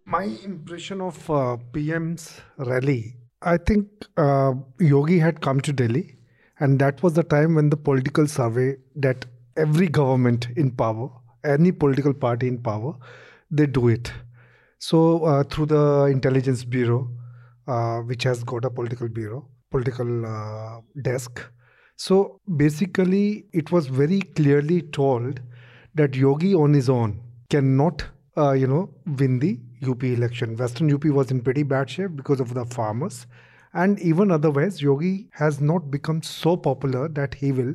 My 0.06 0.24
impression 0.44 1.00
of 1.00 1.30
uh, 1.30 1.56
PM's 1.72 2.40
rally, 2.58 3.16
I 3.40 3.56
think 3.56 3.88
uh, 4.16 4.52
Yogi 4.78 5.18
had 5.18 5.40
come 5.40 5.60
to 5.62 5.72
Delhi, 5.72 6.16
and 6.60 6.78
that 6.78 7.02
was 7.02 7.14
the 7.14 7.22
time 7.22 7.54
when 7.54 7.70
the 7.70 7.76
political 7.76 8.26
survey 8.26 8.76
that 8.96 9.24
every 9.56 9.88
government 9.88 10.48
in 10.56 10.70
power, 10.70 11.08
any 11.44 11.72
political 11.72 12.14
party 12.14 12.48
in 12.48 12.58
power, 12.58 12.94
they 13.50 13.66
do 13.66 13.88
it. 13.88 14.12
So 14.78 15.24
uh, 15.24 15.44
through 15.44 15.66
the 15.66 16.04
intelligence 16.10 16.64
bureau, 16.64 17.08
uh, 17.66 17.98
which 18.00 18.24
has 18.24 18.42
got 18.44 18.64
a 18.64 18.70
political 18.70 19.08
bureau, 19.08 19.48
political 19.70 20.26
uh, 20.26 20.80
desk. 21.02 21.40
So 21.96 22.40
basically, 22.56 23.46
it 23.52 23.70
was 23.70 23.86
very 23.86 24.20
clearly 24.20 24.82
told 24.82 25.40
that 25.94 26.14
Yogi 26.14 26.54
on 26.54 26.72
his 26.72 26.88
own 26.88 27.20
cannot, 27.50 28.04
uh, 28.36 28.52
you 28.52 28.66
know, 28.66 28.90
win 29.18 29.38
the 29.38 29.58
UP 29.86 30.02
election. 30.04 30.56
Western 30.56 30.92
UP 30.92 31.04
was 31.04 31.30
in 31.30 31.40
pretty 31.40 31.62
bad 31.62 31.90
shape 31.90 32.16
because 32.16 32.40
of 32.40 32.54
the 32.54 32.64
farmers. 32.64 33.26
And 33.74 33.98
even 34.00 34.30
otherwise, 34.30 34.82
Yogi 34.82 35.28
has 35.32 35.60
not 35.60 35.90
become 35.90 36.22
so 36.22 36.56
popular 36.56 37.08
that 37.08 37.34
he 37.34 37.52
will. 37.52 37.74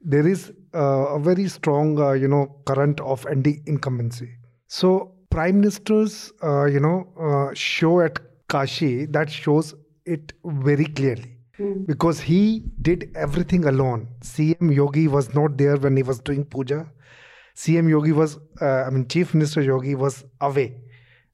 There 0.00 0.26
is 0.26 0.52
uh, 0.74 1.16
a 1.16 1.18
very 1.18 1.48
strong, 1.48 1.98
uh, 1.98 2.12
you 2.12 2.28
know, 2.28 2.56
current 2.66 3.00
of 3.00 3.26
anti-incumbency. 3.26 4.30
So 4.66 5.12
prime 5.30 5.60
ministers, 5.60 6.32
uh, 6.42 6.66
you 6.66 6.80
know, 6.80 7.08
uh, 7.18 7.54
show 7.54 8.00
at 8.00 8.18
Kashi 8.48 9.06
that 9.06 9.30
shows 9.30 9.74
it 10.04 10.32
very 10.44 10.86
clearly 10.86 11.36
hmm. 11.56 11.84
because 11.84 12.20
he 12.20 12.64
did 12.82 13.10
everything 13.14 13.64
alone. 13.64 14.08
CM 14.20 14.74
Yogi 14.74 15.08
was 15.08 15.34
not 15.34 15.56
there 15.56 15.76
when 15.76 15.96
he 15.96 16.02
was 16.02 16.18
doing 16.20 16.44
puja. 16.44 16.86
CM 17.56 17.88
Yogi 17.88 18.12
was, 18.12 18.38
uh, 18.60 18.84
I 18.86 18.90
mean, 18.90 19.08
Chief 19.08 19.34
Minister 19.34 19.62
Yogi 19.62 19.94
was 19.94 20.24
away. 20.40 20.76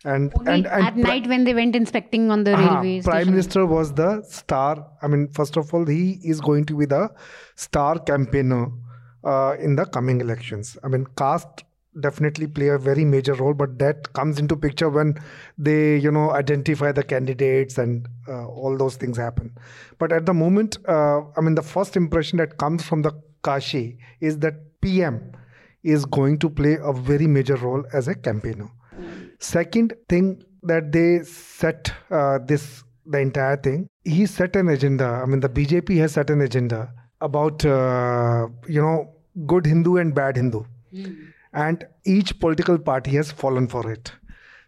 And, 0.04 0.32
and, 0.40 0.48
and, 0.48 0.66
at 0.66 0.96
night 0.96 1.26
when 1.26 1.44
they 1.44 1.54
went 1.54 1.74
inspecting 1.74 2.30
on 2.30 2.44
the 2.44 2.54
uh, 2.54 2.60
railway 2.60 3.02
Prime 3.02 3.30
Minister 3.30 3.66
was 3.66 3.92
the 3.94 4.22
star. 4.22 4.86
I 5.02 5.08
mean, 5.08 5.28
first 5.32 5.56
of 5.56 5.72
all, 5.74 5.84
he 5.84 6.20
is 6.22 6.40
going 6.40 6.64
to 6.66 6.76
be 6.76 6.86
the 6.86 7.10
star 7.56 7.98
campaigner 7.98 8.70
uh, 9.24 9.56
in 9.58 9.74
the 9.74 9.84
coming 9.86 10.20
elections. 10.20 10.76
I 10.84 10.88
mean, 10.88 11.06
caste 11.16 11.64
definitely 12.00 12.46
play 12.46 12.68
a 12.68 12.78
very 12.78 13.04
major 13.04 13.34
role 13.34 13.54
but 13.54 13.78
that 13.78 14.12
comes 14.12 14.38
into 14.38 14.56
picture 14.56 14.88
when 14.88 15.18
they 15.56 15.96
you 15.96 16.10
know 16.10 16.30
identify 16.32 16.92
the 16.92 17.02
candidates 17.02 17.78
and 17.78 18.06
uh, 18.28 18.46
all 18.46 18.76
those 18.76 18.96
things 18.96 19.16
happen 19.16 19.50
but 19.98 20.12
at 20.12 20.26
the 20.26 20.34
moment 20.34 20.76
uh, 20.88 21.20
i 21.36 21.40
mean 21.40 21.54
the 21.54 21.62
first 21.62 21.96
impression 21.96 22.36
that 22.36 22.58
comes 22.58 22.82
from 22.82 23.02
the 23.02 23.12
kashi 23.42 23.98
is 24.20 24.38
that 24.40 24.54
pm 24.80 25.32
is 25.94 26.04
going 26.04 26.38
to 26.44 26.50
play 26.50 26.76
a 26.82 26.92
very 26.92 27.26
major 27.26 27.56
role 27.56 27.84
as 27.92 28.08
a 28.08 28.14
campaigner. 28.14 28.68
Second 29.38 29.94
thing 30.08 30.42
that 30.62 30.92
they 30.92 31.22
set 31.22 31.92
uh, 32.10 32.38
this 32.44 32.82
the 33.06 33.18
entire 33.18 33.56
thing 33.56 33.88
he 34.04 34.26
set 34.26 34.56
an 34.56 34.68
agenda. 34.68 35.04
I 35.22 35.26
mean 35.26 35.40
the 35.40 35.48
bjp 35.48 35.98
has 35.98 36.12
set 36.12 36.30
an 36.30 36.40
agenda 36.40 36.92
about 37.20 37.64
uh, 37.64 38.48
you 38.68 38.82
know 38.82 39.14
good 39.46 39.66
hindu 39.66 39.96
and 39.96 40.14
bad 40.14 40.36
hindu. 40.36 40.64
And 41.52 41.84
each 42.04 42.38
political 42.40 42.78
party 42.78 43.12
has 43.12 43.30
fallen 43.30 43.68
for 43.68 43.90
it. 43.90 44.12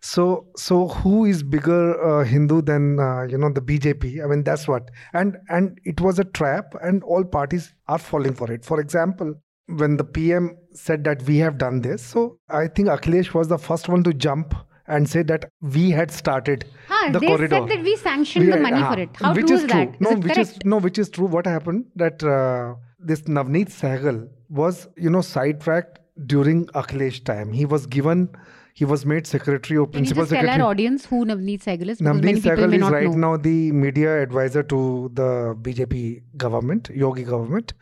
So 0.00 0.46
so 0.56 0.88
who 0.88 1.24
is 1.24 1.42
bigger 1.42 1.82
uh, 2.10 2.24
hindu 2.24 2.62
than 2.62 3.00
uh, 3.00 3.22
you 3.22 3.38
know 3.38 3.52
the 3.52 3.60
bjp 3.60 4.24
i 4.24 4.28
mean 4.28 4.44
that's 4.44 4.68
what. 4.68 4.90
And 5.12 5.36
and 5.48 5.80
it 5.84 6.00
was 6.00 6.18
a 6.18 6.24
trap 6.24 6.74
and 6.82 7.02
all 7.02 7.24
parties 7.24 7.74
are 7.88 7.98
falling 7.98 8.34
for 8.34 8.52
it. 8.52 8.64
For 8.64 8.80
example 8.80 9.34
when 9.68 9.96
the 9.96 10.04
pm 10.04 10.56
said 10.72 11.04
that 11.04 11.22
we 11.24 11.36
have 11.38 11.58
done 11.58 11.80
this 11.82 12.02
so 12.02 12.38
i 12.48 12.66
think 12.66 12.88
akhilesh 12.88 13.34
was 13.34 13.48
the 13.48 13.58
first 13.58 13.88
one 13.88 14.02
to 14.02 14.12
jump 14.14 14.54
and 14.86 15.08
say 15.08 15.22
that 15.22 15.44
we 15.60 15.90
had 15.90 16.10
started 16.10 16.64
Huh, 16.88 17.10
the 17.12 17.18
they 17.20 17.26
corridor 17.26 17.56
said 17.56 17.68
that 17.68 17.82
we 17.84 17.96
sanctioned 17.96 18.46
we 18.46 18.52
the 18.52 18.58
money 18.58 18.82
for 18.82 18.98
it. 18.98 19.10
How 19.16 19.34
which 19.34 19.46
true 19.46 19.56
is 19.56 19.64
is 19.64 19.70
true. 19.70 19.78
that? 19.80 20.00
No, 20.00 20.10
is 20.10 20.16
which 20.16 20.32
correct? 20.34 20.50
is 20.50 20.58
no, 20.64 20.78
which 20.78 20.98
is 20.98 21.10
true. 21.10 21.26
What 21.26 21.46
happened 21.46 21.84
that 21.96 22.22
uh, 22.24 22.74
this 22.98 23.20
Navneet 23.22 23.68
Sehgal 23.68 24.28
was, 24.48 24.88
you 24.96 25.10
know, 25.10 25.20
sidetracked 25.20 25.98
during 26.26 26.64
Akhilesh 26.68 27.22
time. 27.24 27.52
He 27.52 27.66
was 27.66 27.84
given, 27.86 28.30
he 28.78 28.84
was 28.84 29.04
made 29.04 29.26
secretary 29.26 29.76
or 29.76 29.86
principal 29.86 30.24
Can 30.24 30.36
you 30.36 30.42
just 30.42 30.48
tell 30.48 30.62
our 30.62 30.70
audience 30.70 31.04
who 31.04 31.24
Navneet 31.24 31.62
Sehgal 31.64 31.88
is? 31.94 32.00
Navneet 32.00 32.42
Sehgal 32.42 32.74
is 32.74 32.82
right 32.96 33.08
know. 33.10 33.30
now 33.30 33.36
the 33.36 33.72
media 33.72 34.22
advisor 34.22 34.62
to 34.62 35.10
the 35.14 35.56
BJP 35.62 36.22
government, 36.36 36.90
Yogi 36.94 37.24
government, 37.24 37.72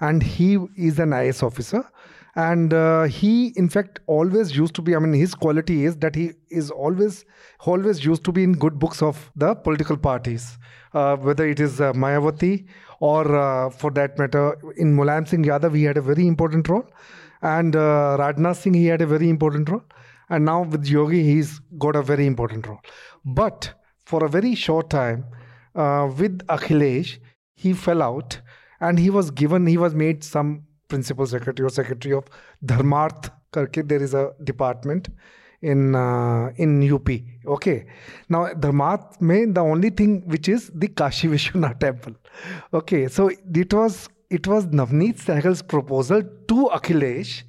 and 0.00 0.22
he 0.22 0.58
is 0.76 1.00
an 1.00 1.12
IS 1.12 1.42
officer. 1.42 1.84
And 2.36 2.74
uh, 2.74 3.04
he, 3.04 3.48
in 3.56 3.68
fact, 3.68 3.98
always 4.06 4.56
used 4.56 4.74
to 4.76 4.82
be. 4.82 4.94
I 4.94 5.00
mean, 5.00 5.12
his 5.12 5.34
quality 5.34 5.84
is 5.84 5.96
that 6.04 6.14
he 6.20 6.30
is 6.50 6.70
always, 6.70 7.24
always 7.60 8.04
used 8.04 8.24
to 8.24 8.32
be 8.38 8.42
in 8.42 8.54
good 8.54 8.78
books 8.78 9.02
of 9.02 9.30
the 9.34 9.54
political 9.54 9.96
parties, 9.96 10.58
uh, 10.92 11.16
whether 11.16 11.46
it 11.46 11.60
is 11.60 11.80
uh, 11.80 11.92
Mayawati 11.92 12.66
or, 13.00 13.36
uh, 13.36 13.70
for 13.70 13.90
that 13.92 14.18
matter, 14.18 14.56
in 14.76 14.96
Mulayam 14.96 15.28
Singh 15.28 15.44
Yadav, 15.44 15.76
he 15.76 15.84
had 15.84 15.96
a 15.96 16.02
very 16.02 16.26
important 16.26 16.68
role, 16.68 16.86
and 17.42 17.76
uh, 17.76 18.16
Rajnath 18.18 18.56
Singh, 18.56 18.74
he 18.74 18.86
had 18.86 19.00
a 19.00 19.06
very 19.06 19.28
important 19.28 19.68
role, 19.68 19.84
and 20.34 20.44
now 20.44 20.62
with 20.62 20.86
Yogi, 20.86 21.22
he's 21.22 21.60
got 21.78 21.94
a 21.94 22.02
very 22.02 22.26
important 22.26 22.66
role. 22.66 22.80
But 23.24 23.72
for 24.04 24.24
a 24.24 24.28
very 24.28 24.54
short 24.54 24.90
time, 24.90 25.24
uh, 25.74 26.10
with 26.18 26.38
Akhilesh, 26.48 27.18
he 27.54 27.72
fell 27.72 28.02
out, 28.02 28.40
and 28.80 28.98
he 28.98 29.10
was 29.10 29.30
given, 29.30 29.66
he 29.66 29.78
was 29.78 29.94
made 29.94 30.24
some 30.24 30.64
principal 30.88 31.26
secretary 31.26 31.66
or 31.66 31.70
secretary 31.70 32.14
of 32.14 32.24
Dharmarth. 32.64 33.30
Karke, 33.52 33.86
there 33.86 34.02
is 34.02 34.14
a 34.14 34.32
department 34.42 35.08
in 35.62 35.94
uh, 35.94 36.50
in 36.56 36.92
UP. 36.92 37.08
Okay, 37.46 37.86
now 38.28 38.46
Dharmarth 38.64 39.20
mein 39.20 39.54
the 39.54 39.60
only 39.60 39.90
thing 39.90 40.26
which 40.26 40.48
is 40.48 40.70
the 40.74 40.88
Kashi 40.88 41.28
Vishwanath 41.28 41.78
temple. 41.86 42.14
Okay, 42.72 43.06
so 43.06 43.30
it 43.62 43.72
was 43.72 44.08
it 44.30 44.48
was 44.48 44.66
Navneet 44.66 45.18
Sehgal's 45.28 45.62
proposal 45.62 46.22
to 46.48 46.70
Akhilesh 46.78 47.44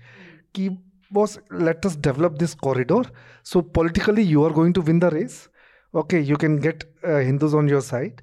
ki 0.53 0.77
boss 1.11 1.37
let 1.51 1.85
us 1.85 1.95
develop 1.95 2.37
this 2.37 2.53
corridor 2.53 3.03
so 3.43 3.61
politically 3.61 4.23
you 4.23 4.43
are 4.43 4.51
going 4.51 4.73
to 4.73 4.81
win 4.81 4.99
the 4.99 5.09
race 5.09 5.49
okay 5.93 6.19
you 6.19 6.37
can 6.37 6.57
get 6.59 6.83
uh, 7.03 7.17
hindus 7.17 7.53
on 7.53 7.67
your 7.67 7.81
side 7.81 8.21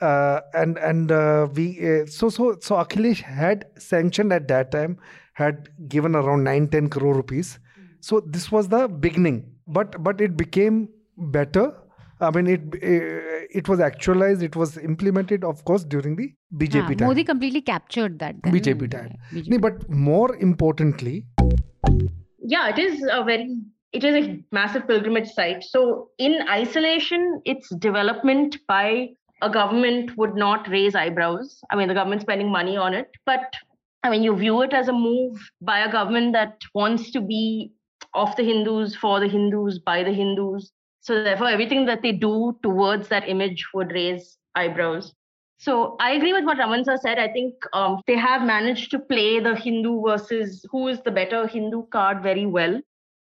uh, 0.00 0.40
and 0.54 0.78
and 0.78 1.12
uh, 1.12 1.48
we 1.54 1.66
uh, 1.90 2.06
so 2.06 2.28
so 2.28 2.56
so 2.60 2.76
akhilesh 2.76 3.20
had 3.20 3.66
sanctioned 3.78 4.32
at 4.32 4.46
that 4.48 4.70
time 4.70 4.96
had 5.32 5.68
given 5.88 6.14
around 6.14 6.44
9 6.44 6.68
10 6.68 6.88
crore 6.88 7.14
rupees 7.14 7.58
so 8.00 8.20
this 8.20 8.50
was 8.52 8.68
the 8.68 8.86
beginning 8.88 9.44
but 9.66 10.02
but 10.02 10.20
it 10.20 10.36
became 10.36 10.88
better 11.36 11.66
i 12.20 12.30
mean 12.36 12.46
it 12.46 12.62
uh, 12.92 13.38
it 13.60 13.68
was 13.68 13.80
actualized 13.80 14.42
it 14.42 14.56
was 14.56 14.76
implemented 14.78 15.44
of 15.44 15.64
course 15.64 15.84
during 15.84 16.16
the 16.20 16.28
bjp 16.62 16.98
time 16.98 17.08
Modi 17.08 17.24
completely 17.24 17.60
captured 17.60 18.18
that. 18.18 18.36
Then. 18.42 18.52
BJP 18.52 18.90
time. 18.90 19.16
Yeah, 19.32 19.40
BJP. 19.40 19.48
No, 19.48 19.58
but 19.58 19.88
more 19.90 20.36
importantly 20.36 21.26
yeah, 22.48 22.68
it 22.68 22.78
is 22.78 23.02
a 23.12 23.22
very 23.22 23.56
it 23.92 24.04
is 24.04 24.14
a 24.26 24.42
massive 24.52 24.86
pilgrimage 24.86 25.30
site. 25.30 25.62
So 25.64 26.08
in 26.18 26.46
isolation, 26.48 27.40
its 27.44 27.68
development 27.76 28.58
by 28.66 29.08
a 29.40 29.50
government 29.50 30.16
would 30.16 30.34
not 30.34 30.68
raise 30.68 30.94
eyebrows. 30.94 31.60
I 31.70 31.76
mean, 31.76 31.88
the 31.88 31.94
government's 31.94 32.24
spending 32.24 32.50
money 32.50 32.76
on 32.76 32.94
it, 32.94 33.10
but 33.24 33.54
I 34.02 34.10
mean, 34.10 34.22
you 34.22 34.34
view 34.36 34.62
it 34.62 34.72
as 34.72 34.88
a 34.88 34.92
move 34.92 35.38
by 35.60 35.80
a 35.80 35.92
government 35.92 36.32
that 36.32 36.56
wants 36.74 37.10
to 37.12 37.20
be 37.20 37.72
of 38.14 38.34
the 38.36 38.44
Hindus, 38.44 38.94
for 38.94 39.20
the 39.20 39.28
Hindus, 39.28 39.78
by 39.78 40.02
the 40.02 40.12
Hindus. 40.12 40.70
So 41.00 41.22
therefore, 41.22 41.48
everything 41.48 41.84
that 41.86 42.02
they 42.02 42.12
do 42.12 42.58
towards 42.62 43.08
that 43.08 43.28
image 43.28 43.66
would 43.74 43.92
raise 43.92 44.38
eyebrows. 44.54 45.14
So 45.58 45.96
I 46.00 46.12
agree 46.12 46.32
with 46.32 46.44
what 46.44 46.58
Raman 46.58 46.84
sir 46.84 46.96
said. 46.96 47.18
I 47.18 47.28
think 47.28 47.54
um, 47.72 48.00
they 48.06 48.16
have 48.16 48.42
managed 48.42 48.90
to 48.92 48.98
play 48.98 49.40
the 49.40 49.54
Hindu 49.56 50.02
versus 50.02 50.64
who 50.70 50.88
is 50.88 51.00
the 51.02 51.10
better 51.10 51.46
Hindu 51.46 51.86
card 51.86 52.22
very 52.22 52.46
well. 52.46 52.80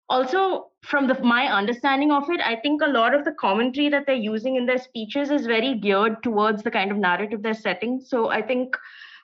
Also, 0.09 0.69
from 0.83 1.07
the, 1.07 1.15
my 1.23 1.47
understanding 1.47 2.11
of 2.11 2.29
it, 2.31 2.41
I 2.41 2.57
think 2.57 2.83
a 2.83 2.87
lot 2.89 3.15
of 3.15 3.25
the 3.25 3.33
commentary 3.33 3.89
that 3.91 4.07
they're 4.07 4.15
using 4.15 4.57
in 4.57 4.67
their 4.67 4.79
speeches 4.79 5.31
is 5.31 5.47
very 5.47 5.75
geared 5.79 6.23
towards 6.23 6.63
the 6.63 6.71
kind 6.71 6.91
of 6.91 6.97
narrative 6.97 7.43
they're 7.43 7.55
setting. 7.55 8.01
So 8.01 8.29
I 8.31 8.43
think 8.43 8.77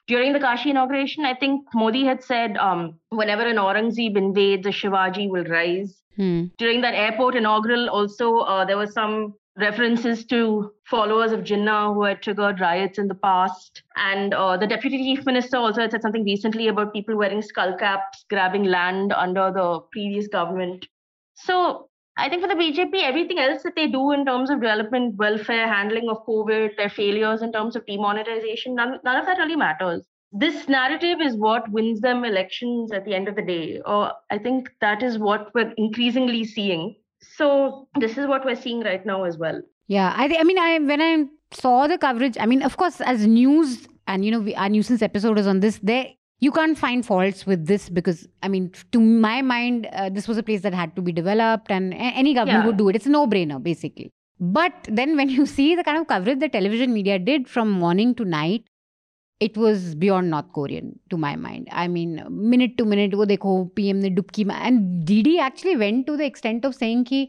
during 0.07 0.31
the 0.33 0.39
Kashi 0.39 0.69
inauguration, 0.69 1.25
I 1.25 1.33
think 1.33 1.65
Modi 1.73 2.05
had 2.05 2.23
said, 2.23 2.55
um, 2.57 2.99
whenever 3.09 3.43
an 3.45 3.57
Aurangzeb 3.57 4.15
invades, 4.17 4.65
a 4.65 4.69
Shivaji 4.69 5.29
will 5.29 5.45
rise 5.45 6.01
Hmm. 6.17 6.45
during 6.57 6.81
that 6.81 6.95
airport 6.95 7.35
inaugural 7.35 7.89
also 7.91 8.39
uh, 8.39 8.65
there 8.65 8.75
was 8.77 8.91
some 8.91 9.35
references 9.57 10.23
to 10.25 10.71
followers 10.85 11.31
of 11.31 11.41
jinnah 11.41 11.93
who 11.93 12.03
had 12.03 12.21
triggered 12.21 12.59
riots 12.59 12.99
in 12.99 13.07
the 13.07 13.15
past 13.15 13.83
and 13.95 14.33
uh, 14.33 14.55
the 14.55 14.67
deputy 14.67 14.97
chief 14.97 15.25
minister 15.25 15.57
also 15.57 15.81
had 15.81 15.91
said 15.91 16.01
something 16.01 16.23
recently 16.23 16.67
about 16.67 16.93
people 16.93 17.17
wearing 17.17 17.41
skull 17.41 17.75
caps 17.77 18.25
grabbing 18.29 18.63
land 18.63 19.13
under 19.13 19.51
the 19.51 19.79
previous 19.91 20.27
government 20.27 20.85
so 21.33 21.89
i 22.17 22.29
think 22.29 22.41
for 22.41 22.47
the 22.47 22.61
bjp 22.61 23.01
everything 23.03 23.39
else 23.39 23.63
that 23.63 23.75
they 23.75 23.87
do 23.87 24.11
in 24.11 24.25
terms 24.25 24.49
of 24.49 24.61
development 24.61 25.15
welfare 25.15 25.67
handling 25.67 26.07
of 26.09 26.25
covid 26.27 26.77
their 26.77 26.89
failures 26.89 27.41
in 27.41 27.51
terms 27.51 27.75
of 27.75 27.85
demonetization 27.85 28.75
none, 28.75 28.99
none 29.03 29.17
of 29.17 29.25
that 29.25 29.39
really 29.39 29.55
matters 29.55 30.05
this 30.31 30.67
narrative 30.67 31.21
is 31.21 31.35
what 31.35 31.69
wins 31.71 32.01
them 32.01 32.25
elections 32.25 32.91
at 32.91 33.05
the 33.05 33.15
end 33.15 33.27
of 33.27 33.35
the 33.35 33.41
day. 33.41 33.81
Or 33.85 34.11
I 34.29 34.37
think 34.37 34.69
that 34.81 35.01
is 35.01 35.17
what 35.17 35.53
we're 35.55 35.73
increasingly 35.77 36.43
seeing. 36.43 36.95
So 37.35 37.87
this 37.99 38.17
is 38.17 38.27
what 38.27 38.45
we're 38.45 38.55
seeing 38.55 38.81
right 38.81 39.05
now 39.05 39.23
as 39.23 39.37
well. 39.37 39.61
Yeah, 39.87 40.13
I 40.15 40.25
I 40.39 40.43
mean, 40.43 40.57
I 40.59 40.79
when 40.79 41.01
I 41.01 41.25
saw 41.51 41.87
the 41.87 41.97
coverage, 41.97 42.37
I 42.39 42.45
mean, 42.45 42.61
of 42.61 42.77
course, 42.77 42.99
as 43.01 43.25
news, 43.25 43.87
and 44.07 44.25
you 44.25 44.31
know, 44.31 44.39
we, 44.39 44.55
our 44.55 44.67
Newsance 44.69 45.01
episode 45.01 45.37
is 45.39 45.47
on 45.47 45.59
this. 45.61 45.79
There, 45.81 46.07
you 46.39 46.51
can't 46.51 46.77
find 46.77 47.05
faults 47.05 47.45
with 47.45 47.65
this 47.67 47.89
because, 47.89 48.27
I 48.43 48.47
mean, 48.47 48.71
to 48.91 48.99
my 48.99 49.41
mind, 49.41 49.87
uh, 49.93 50.09
this 50.09 50.27
was 50.27 50.37
a 50.37 50.43
place 50.43 50.61
that 50.61 50.73
had 50.73 50.95
to 50.95 51.01
be 51.01 51.11
developed, 51.11 51.71
and 51.71 51.93
any 51.93 52.33
government 52.33 52.63
Yeah. 52.63 52.65
would 52.67 52.77
do 52.77 52.89
it. 52.89 52.95
It's 52.95 53.05
a 53.05 53.09
no-brainer, 53.09 53.61
basically. 53.63 54.11
But 54.39 54.73
then, 54.91 55.15
when 55.15 55.29
you 55.29 55.45
see 55.45 55.75
the 55.75 55.83
kind 55.83 55.97
of 55.97 56.07
coverage 56.07 56.39
the 56.39 56.49
television 56.49 56.93
media 56.93 57.17
did 57.17 57.47
from 57.47 57.71
morning 57.71 58.13
to 58.15 58.25
night, 58.25 58.65
it 59.43 59.57
was 59.57 59.97
beyond 59.97 60.33
North 60.33 60.51
Korean 60.51 60.95
to 61.09 61.17
my 61.17 61.35
mind 61.35 61.65
I 61.73 61.87
mean 61.87 62.19
minute 62.31 62.77
to 62.77 62.85
minute 62.85 63.15
वो 63.15 63.25
देखो 63.25 63.73
PM 63.79 63.93
ने 63.93 64.09
डुबकी 64.09 64.43
मा- 64.43 64.71
डी 65.05 65.21
D 65.21 65.37
actually 65.37 65.75
went 65.75 66.07
to 66.07 66.15
the 66.15 66.21
extent 66.21 66.65
of 66.65 66.75
saying 66.75 67.07
कि 67.07 67.27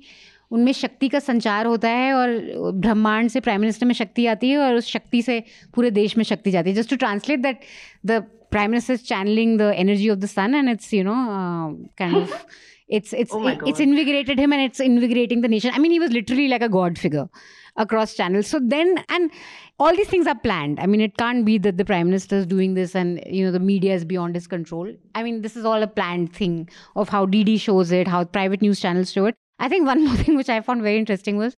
उनमें 0.51 0.73
शक्ति 0.73 1.09
का 1.09 1.19
संचार 1.19 1.67
होता 1.67 1.89
है 1.89 2.13
और 2.15 2.29
ब्रह्मांड 2.75 3.29
से 3.29 3.41
प्राइम 3.41 3.61
मिनिस्टर 3.61 3.87
में 3.87 3.95
शक्ति 3.95 4.27
आती 4.27 4.51
है 4.51 4.59
और 4.59 4.75
उस 4.75 4.87
शक्ति 4.87 5.23
से 5.23 5.43
पूरे 5.75 5.91
देश 5.91 6.17
में 6.17 6.25
शक्ति 6.25 6.51
जाती 6.51 6.71
है। 6.71 6.77
Just 6.77 6.91
to 6.91 6.97
translate 6.97 7.41
that 7.41 7.61
the 8.07 8.11
prime 8.51 8.71
minister 8.71 8.95
is 8.95 9.01
channeling 9.01 9.59
the 9.59 9.61
energy 9.61 10.09
of 10.09 10.19
the 10.19 10.27
sun 10.27 10.55
and 10.55 10.69
it's 10.69 10.95
you 10.95 11.05
know 11.05 11.15
kind 11.99 12.17
of 12.17 12.47
it's 12.89 13.13
it's 13.13 13.33
Oh 13.33 13.47
it- 13.47 13.61
it's 13.67 13.81
invigorated 13.81 14.39
him 14.39 14.53
and 14.53 14.63
it's 14.63 14.81
invigorating 14.81 15.41
the 15.43 15.49
nation. 15.49 15.71
I 15.75 15.79
mean 15.79 15.91
he 15.91 15.99
was 15.99 16.11
literally 16.11 16.49
like 16.49 16.63
a 16.63 16.69
god 16.69 16.99
figure 16.99 17.29
across 17.77 18.15
channels. 18.15 18.47
So 18.47 18.61
then 18.61 19.05
and 19.09 19.31
all 19.79 19.95
these 19.95 20.09
things 20.09 20.27
are 20.27 20.39
planned. 20.39 20.81
I 20.81 20.87
mean 20.87 21.01
it 21.01 21.17
can't 21.17 21.45
be 21.45 21.59
that 21.59 21.77
the 21.77 21.85
prime 21.85 22.07
minister 22.07 22.37
is 22.37 22.47
doing 22.47 22.75
this 22.75 22.95
and 22.95 23.23
you 23.27 23.45
know 23.45 23.53
the 23.53 23.61
media 23.61 23.95
is 23.95 24.05
beyond 24.05 24.35
his 24.35 24.47
control. 24.47 24.93
I 25.15 25.23
mean 25.23 25.43
this 25.43 25.57
is 25.57 25.65
all 25.65 25.83
a 25.83 25.87
planned 25.87 26.33
thing 26.35 26.69
of 26.97 27.09
how 27.09 27.27
dd 27.27 27.61
shows 27.61 27.93
it 27.93 28.09
how 28.09 28.25
private 28.25 28.63
news 28.63 28.81
channels 28.81 29.13
show 29.13 29.27
it. 29.27 29.37
I 29.59 29.69
think 29.69 29.87
one 29.87 30.05
more 30.09 30.17
thing 30.17 30.37
which 30.37 30.49
i 30.49 30.61
found 30.61 30.83
very 30.83 30.99
interesting 30.99 31.37
was 31.37 31.55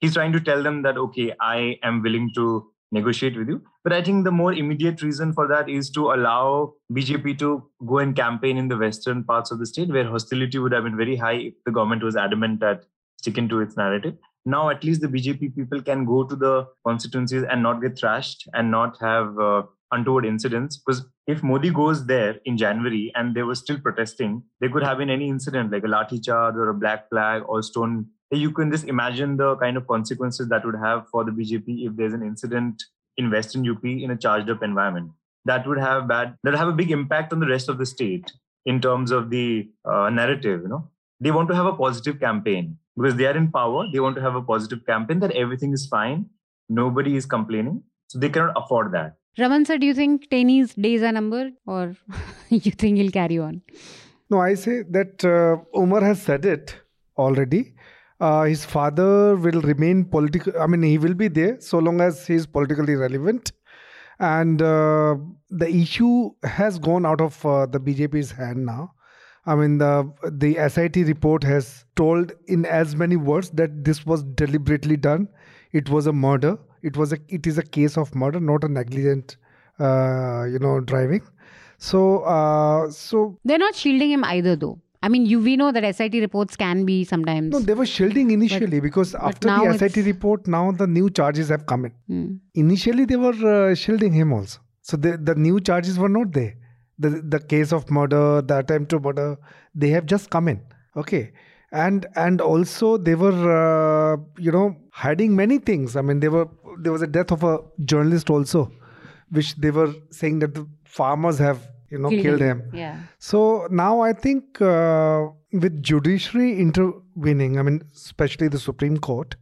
He's 0.00 0.14
trying 0.14 0.32
to 0.32 0.40
tell 0.40 0.62
them 0.62 0.80
that, 0.82 0.96
okay, 0.96 1.32
I 1.40 1.78
am 1.82 2.00
willing 2.02 2.30
to 2.34 2.70
negotiate 2.92 3.36
with 3.36 3.48
you. 3.48 3.62
But 3.84 3.92
I 3.92 4.02
think 4.02 4.24
the 4.24 4.32
more 4.32 4.52
immediate 4.52 5.02
reason 5.02 5.32
for 5.32 5.46
that 5.48 5.68
is 5.68 5.90
to 5.90 6.12
allow 6.12 6.74
BJP 6.92 7.38
to 7.38 7.68
go 7.86 7.98
and 7.98 8.14
campaign 8.14 8.56
in 8.56 8.68
the 8.68 8.76
western 8.76 9.24
parts 9.24 9.50
of 9.50 9.58
the 9.58 9.66
state 9.66 9.88
where 9.88 10.04
hostility 10.04 10.58
would 10.58 10.72
have 10.72 10.84
been 10.84 10.96
very 10.96 11.16
high 11.16 11.34
if 11.34 11.54
the 11.64 11.72
government 11.72 12.02
was 12.02 12.16
adamant 12.16 12.60
that 12.60 12.84
sticking 13.18 13.48
to 13.48 13.60
its 13.60 13.76
narrative. 13.76 14.14
Now, 14.46 14.70
at 14.70 14.82
least 14.82 15.02
the 15.02 15.08
BJP 15.08 15.54
people 15.54 15.82
can 15.82 16.04
go 16.04 16.24
to 16.24 16.34
the 16.34 16.66
constituencies 16.86 17.44
and 17.44 17.62
not 17.62 17.82
get 17.82 17.98
thrashed 17.98 18.48
and 18.54 18.70
not 18.70 18.96
have 19.00 19.38
uh, 19.38 19.62
untoward 19.92 20.24
incidents. 20.24 20.78
Because 20.78 21.06
if 21.26 21.42
Modi 21.42 21.70
goes 21.70 22.06
there 22.06 22.38
in 22.44 22.56
January 22.56 23.12
and 23.14 23.34
they 23.34 23.42
were 23.42 23.54
still 23.54 23.78
protesting, 23.78 24.42
there 24.60 24.70
could 24.70 24.82
have 24.82 24.98
been 24.98 25.10
any 25.10 25.28
incident 25.28 25.70
like 25.70 25.84
a 25.84 25.88
lathi 25.88 26.24
charge 26.24 26.54
or 26.56 26.70
a 26.70 26.74
black 26.74 27.08
flag 27.10 27.42
or 27.46 27.62
stone 27.62 28.06
you 28.38 28.52
can 28.52 28.70
just 28.70 28.84
imagine 28.84 29.36
the 29.36 29.56
kind 29.56 29.76
of 29.76 29.86
consequences 29.86 30.48
that 30.48 30.64
would 30.64 30.76
have 30.76 31.08
for 31.08 31.24
the 31.24 31.32
BJP 31.32 31.86
if 31.86 31.96
there's 31.96 32.12
an 32.12 32.22
incident 32.22 32.84
in 33.16 33.30
Western 33.30 33.68
UP 33.68 33.84
in 33.84 34.10
a 34.10 34.16
charged 34.16 34.50
up 34.50 34.62
environment. 34.62 35.10
That 35.44 35.66
would 35.66 35.78
have 35.78 36.06
bad, 36.06 36.36
that 36.42 36.50
would 36.50 36.58
have 36.58 36.68
a 36.68 36.72
big 36.72 36.90
impact 36.90 37.32
on 37.32 37.40
the 37.40 37.46
rest 37.46 37.68
of 37.68 37.78
the 37.78 37.86
state 37.86 38.30
in 38.66 38.80
terms 38.80 39.10
of 39.10 39.30
the 39.30 39.68
uh, 39.84 40.10
narrative. 40.10 40.62
You 40.62 40.68
know, 40.68 40.88
they 41.18 41.30
want 41.30 41.48
to 41.48 41.54
have 41.54 41.66
a 41.66 41.72
positive 41.72 42.20
campaign 42.20 42.78
because 42.96 43.16
they 43.16 43.26
are 43.26 43.36
in 43.36 43.50
power. 43.50 43.86
They 43.92 44.00
want 44.00 44.16
to 44.16 44.22
have 44.22 44.36
a 44.36 44.42
positive 44.42 44.86
campaign 44.86 45.20
that 45.20 45.32
everything 45.32 45.72
is 45.72 45.86
fine, 45.86 46.26
nobody 46.68 47.16
is 47.16 47.26
complaining, 47.26 47.82
so 48.08 48.18
they 48.18 48.28
cannot 48.28 48.54
afford 48.56 48.92
that. 48.92 49.16
Raman 49.38 49.64
sir, 49.64 49.78
do 49.78 49.86
you 49.86 49.94
think 49.94 50.28
Teni's 50.28 50.74
days 50.74 51.02
are 51.02 51.12
numbered, 51.12 51.52
or 51.66 51.96
you 52.48 52.72
think 52.72 52.98
he'll 52.98 53.10
carry 53.10 53.38
on? 53.38 53.62
No, 54.28 54.40
I 54.40 54.54
say 54.54 54.82
that 54.90 55.24
uh, 55.24 55.78
Umar 55.78 56.02
has 56.02 56.22
said 56.22 56.44
it 56.44 56.76
already 57.16 57.74
uh, 58.20 58.42
his 58.42 58.64
father 58.64 59.36
will 59.36 59.60
remain 59.62 60.04
political. 60.04 60.52
I 60.60 60.66
mean, 60.66 60.82
he 60.82 60.98
will 60.98 61.14
be 61.14 61.28
there 61.28 61.60
so 61.60 61.78
long 61.78 62.00
as 62.00 62.26
he 62.26 62.34
is 62.34 62.46
politically 62.46 62.94
relevant. 62.94 63.52
And 64.18 64.60
uh, 64.60 65.16
the 65.48 65.68
issue 65.68 66.30
has 66.42 66.78
gone 66.78 67.06
out 67.06 67.20
of 67.22 67.44
uh, 67.46 67.66
the 67.66 67.80
BJP's 67.80 68.30
hand 68.30 68.66
now. 68.66 68.92
I 69.46 69.54
mean, 69.54 69.78
the 69.78 70.12
the 70.30 70.56
SIT 70.68 70.96
report 70.96 71.42
has 71.44 71.86
told 71.96 72.32
in 72.46 72.66
as 72.66 72.94
many 72.94 73.16
words 73.16 73.48
that 73.50 73.84
this 73.84 74.04
was 74.04 74.22
deliberately 74.22 74.98
done. 74.98 75.28
It 75.72 75.88
was 75.88 76.06
a 76.06 76.12
murder. 76.12 76.58
It 76.82 76.98
was 76.98 77.14
a 77.14 77.18
it 77.28 77.46
is 77.46 77.56
a 77.56 77.62
case 77.62 77.96
of 77.96 78.14
murder, 78.14 78.38
not 78.38 78.64
a 78.64 78.68
negligent, 78.68 79.38
uh, 79.78 80.44
you 80.44 80.58
know, 80.58 80.80
driving. 80.80 81.22
So, 81.78 82.18
uh, 82.24 82.90
so 82.90 83.38
they're 83.46 83.58
not 83.58 83.74
shielding 83.74 84.10
him 84.10 84.24
either, 84.24 84.54
though. 84.54 84.78
I 85.02 85.08
mean, 85.08 85.24
you 85.24 85.40
we 85.40 85.56
know 85.56 85.72
that 85.72 85.96
SIT 85.96 86.14
reports 86.14 86.56
can 86.56 86.84
be 86.84 87.04
sometimes. 87.04 87.52
No, 87.52 87.58
they 87.58 87.74
were 87.74 87.86
shielding 87.86 88.30
initially 88.30 88.80
but, 88.80 88.82
because 88.82 89.14
after 89.14 89.48
the 89.48 89.78
SIT 89.78 90.04
report, 90.04 90.46
now 90.46 90.72
the 90.72 90.86
new 90.86 91.08
charges 91.08 91.48
have 91.48 91.64
come 91.66 91.86
in. 91.86 91.92
Hmm. 92.06 92.34
Initially, 92.54 93.06
they 93.06 93.16
were 93.16 93.70
uh, 93.70 93.74
shielding 93.74 94.12
him 94.12 94.32
also. 94.32 94.60
So 94.82 94.96
the 94.96 95.16
the 95.16 95.34
new 95.34 95.60
charges 95.60 95.98
were 95.98 96.08
not 96.08 96.32
there. 96.32 96.54
The 96.98 97.10
the 97.34 97.40
case 97.40 97.72
of 97.72 97.90
murder, 97.90 98.42
the 98.42 98.58
attempt 98.58 98.90
to 98.90 99.00
murder, 99.00 99.38
they 99.74 99.88
have 99.90 100.04
just 100.04 100.28
come 100.28 100.48
in. 100.48 100.60
Okay, 100.96 101.32
and 101.72 102.06
and 102.14 102.42
also 102.42 102.98
they 102.98 103.14
were 103.14 103.40
uh, 103.56 104.16
you 104.38 104.52
know 104.52 104.76
hiding 104.92 105.34
many 105.34 105.58
things. 105.58 105.96
I 105.96 106.02
mean, 106.02 106.20
they 106.20 106.28
were 106.28 106.46
there 106.78 106.92
was 106.92 107.00
a 107.00 107.06
death 107.06 107.30
of 107.30 107.42
a 107.42 107.58
journalist 107.84 108.28
also, 108.28 108.70
which 109.30 109.54
they 109.56 109.70
were 109.70 109.94
saying 110.10 110.40
that 110.40 110.54
the 110.54 110.66
farmers 110.84 111.38
have 111.38 111.66
you 111.90 111.98
know 111.98 112.08
killed, 112.08 112.22
killed 112.22 112.40
him. 112.40 112.60
him. 112.60 112.70
Yeah. 112.74 112.98
So 113.18 113.68
now 113.70 114.00
I 114.00 114.12
think 114.12 114.60
uh, 114.60 115.26
with 115.52 115.82
judiciary 115.82 116.58
intervening, 116.58 117.58
I 117.58 117.62
mean, 117.62 117.82
especially 117.94 118.48
the 118.48 118.58
Supreme 118.58 118.96
Court, 118.98 119.34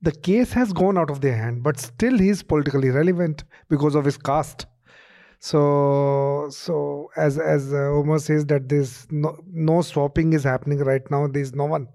the 0.00 0.12
case 0.12 0.52
has 0.52 0.72
gone 0.72 0.96
out 0.96 1.10
of 1.10 1.20
their 1.20 1.36
hand, 1.36 1.62
but 1.62 1.78
still 1.78 2.18
he's 2.18 2.42
politically 2.42 2.90
relevant 2.90 3.44
because 3.68 3.94
of 3.94 4.04
his 4.04 4.16
caste. 4.16 4.66
So, 5.40 6.48
so 6.50 7.10
as 7.16 7.38
as 7.38 7.72
uh, 7.72 7.76
Omar 7.76 8.18
says 8.18 8.46
that 8.46 8.68
there's 8.68 9.06
no 9.10 9.36
no 9.46 9.82
swapping 9.82 10.32
is 10.32 10.44
happening 10.44 10.78
right 10.80 11.08
now. 11.10 11.26
There's 11.28 11.54
no 11.54 11.64
one 11.64 11.88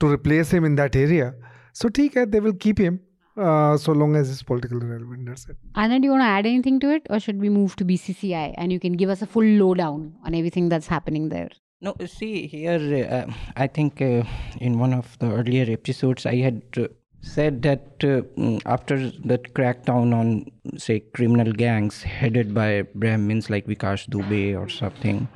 to 0.00 0.06
replace 0.06 0.50
him 0.50 0.64
in 0.64 0.74
that 0.76 0.96
area. 0.96 1.34
So, 1.72 1.88
take 1.88 2.14
they 2.14 2.40
will 2.40 2.54
keep 2.54 2.78
him 2.78 3.00
uh, 3.36 3.76
so 3.76 3.92
long 3.92 4.16
as 4.16 4.30
it's 4.30 4.42
politically 4.42 4.78
relevant. 4.86 5.26
That's 5.26 5.48
it. 5.48 5.56
Anna, 5.74 5.98
do 5.98 6.06
you 6.06 6.10
want 6.10 6.22
to 6.22 6.26
add 6.26 6.46
anything 6.46 6.80
to 6.80 6.90
it, 6.90 7.06
or 7.10 7.20
should 7.20 7.40
we 7.40 7.48
move 7.48 7.76
to 7.76 7.84
BCCI 7.84 8.54
and 8.56 8.72
you 8.72 8.80
can 8.80 8.92
give 8.92 9.10
us 9.10 9.22
a 9.22 9.26
full 9.26 9.44
lowdown 9.44 10.14
on 10.24 10.34
everything 10.34 10.68
that's 10.68 10.86
happening 10.86 11.28
there? 11.28 11.50
No, 11.80 11.94
see 12.06 12.46
here, 12.46 13.06
uh, 13.10 13.32
I 13.56 13.66
think 13.66 14.00
uh, 14.00 14.22
in 14.60 14.78
one 14.78 14.94
of 14.94 15.18
the 15.18 15.30
earlier 15.30 15.70
episodes, 15.70 16.24
I 16.24 16.36
had 16.36 16.62
uh, 16.78 16.88
said 17.20 17.62
that 17.62 17.86
uh, 18.02 18.22
mm, 18.38 18.62
after 18.64 19.10
the 19.10 19.38
crackdown 19.38 20.14
on, 20.14 20.46
say, 20.78 21.00
criminal 21.00 21.52
gangs 21.52 22.02
headed 22.02 22.54
by 22.54 22.82
Brahmins 22.94 23.50
like 23.50 23.66
Vikas 23.66 24.08
Dubey 24.08 24.58
or 24.58 24.68
something, 24.68 25.28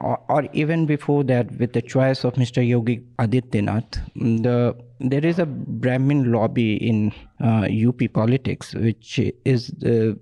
or, 0.00 0.20
or, 0.28 0.48
even 0.52 0.86
before 0.86 1.24
that, 1.24 1.50
with 1.58 1.72
the 1.72 1.82
choice 1.82 2.24
of 2.24 2.34
Mr. 2.34 2.66
Yogi 2.66 3.02
Adityanath, 3.18 4.00
the 4.14 4.76
there 5.00 5.24
is 5.24 5.38
a 5.38 5.46
Brahmin 5.46 6.32
lobby 6.32 6.76
in 6.76 7.12
uh, 7.42 7.68
UP 7.88 8.00
politics, 8.12 8.74
which 8.74 9.18
is, 9.44 9.72
uh, 9.84 10.12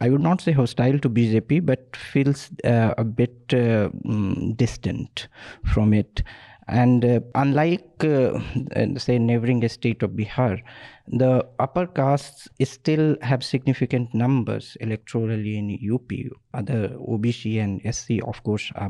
I 0.00 0.10
would 0.10 0.20
not 0.20 0.40
say 0.40 0.52
hostile 0.52 0.98
to 1.00 1.10
BJP, 1.10 1.66
but 1.66 1.96
feels 1.96 2.50
uh, 2.64 2.94
a 2.96 3.04
bit 3.04 3.34
uh, 3.52 3.90
mm, 4.06 4.56
distant 4.56 5.28
from 5.64 5.92
it. 5.92 6.22
And 6.68 7.04
uh, 7.04 7.20
unlike, 7.34 8.04
uh, 8.04 8.38
say, 8.96 9.18
neighboring 9.18 9.68
state 9.68 10.02
of 10.02 10.10
Bihar, 10.12 10.60
the 11.08 11.44
upper 11.58 11.86
castes 11.86 12.48
still 12.62 13.16
have 13.20 13.42
significant 13.42 14.14
numbers 14.14 14.76
electorally 14.80 15.56
in 15.56 15.92
UP. 15.92 16.10
Other 16.54 16.90
OBC 16.90 17.60
and 17.60 17.82
SC, 17.94 18.22
of 18.26 18.42
course, 18.44 18.70
are 18.76 18.88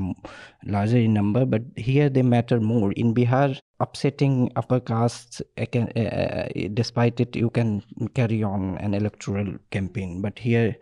larger 0.66 0.98
in 0.98 1.14
number, 1.14 1.46
but 1.46 1.62
here 1.76 2.11
they 2.11 2.22
matter 2.22 2.61
more. 2.61 2.92
In 2.92 3.14
Bihar, 3.14 3.58
upsetting 3.80 4.52
upper 4.54 4.78
castes, 4.78 5.40
uh, 5.56 6.48
despite 6.74 7.20
it, 7.20 7.35
you 7.35 7.48
can 7.48 7.82
carry 8.14 8.42
on 8.42 8.76
an 8.78 8.92
electoral 8.92 9.56
campaign. 9.70 10.20
But 10.20 10.38
here, 10.38 10.76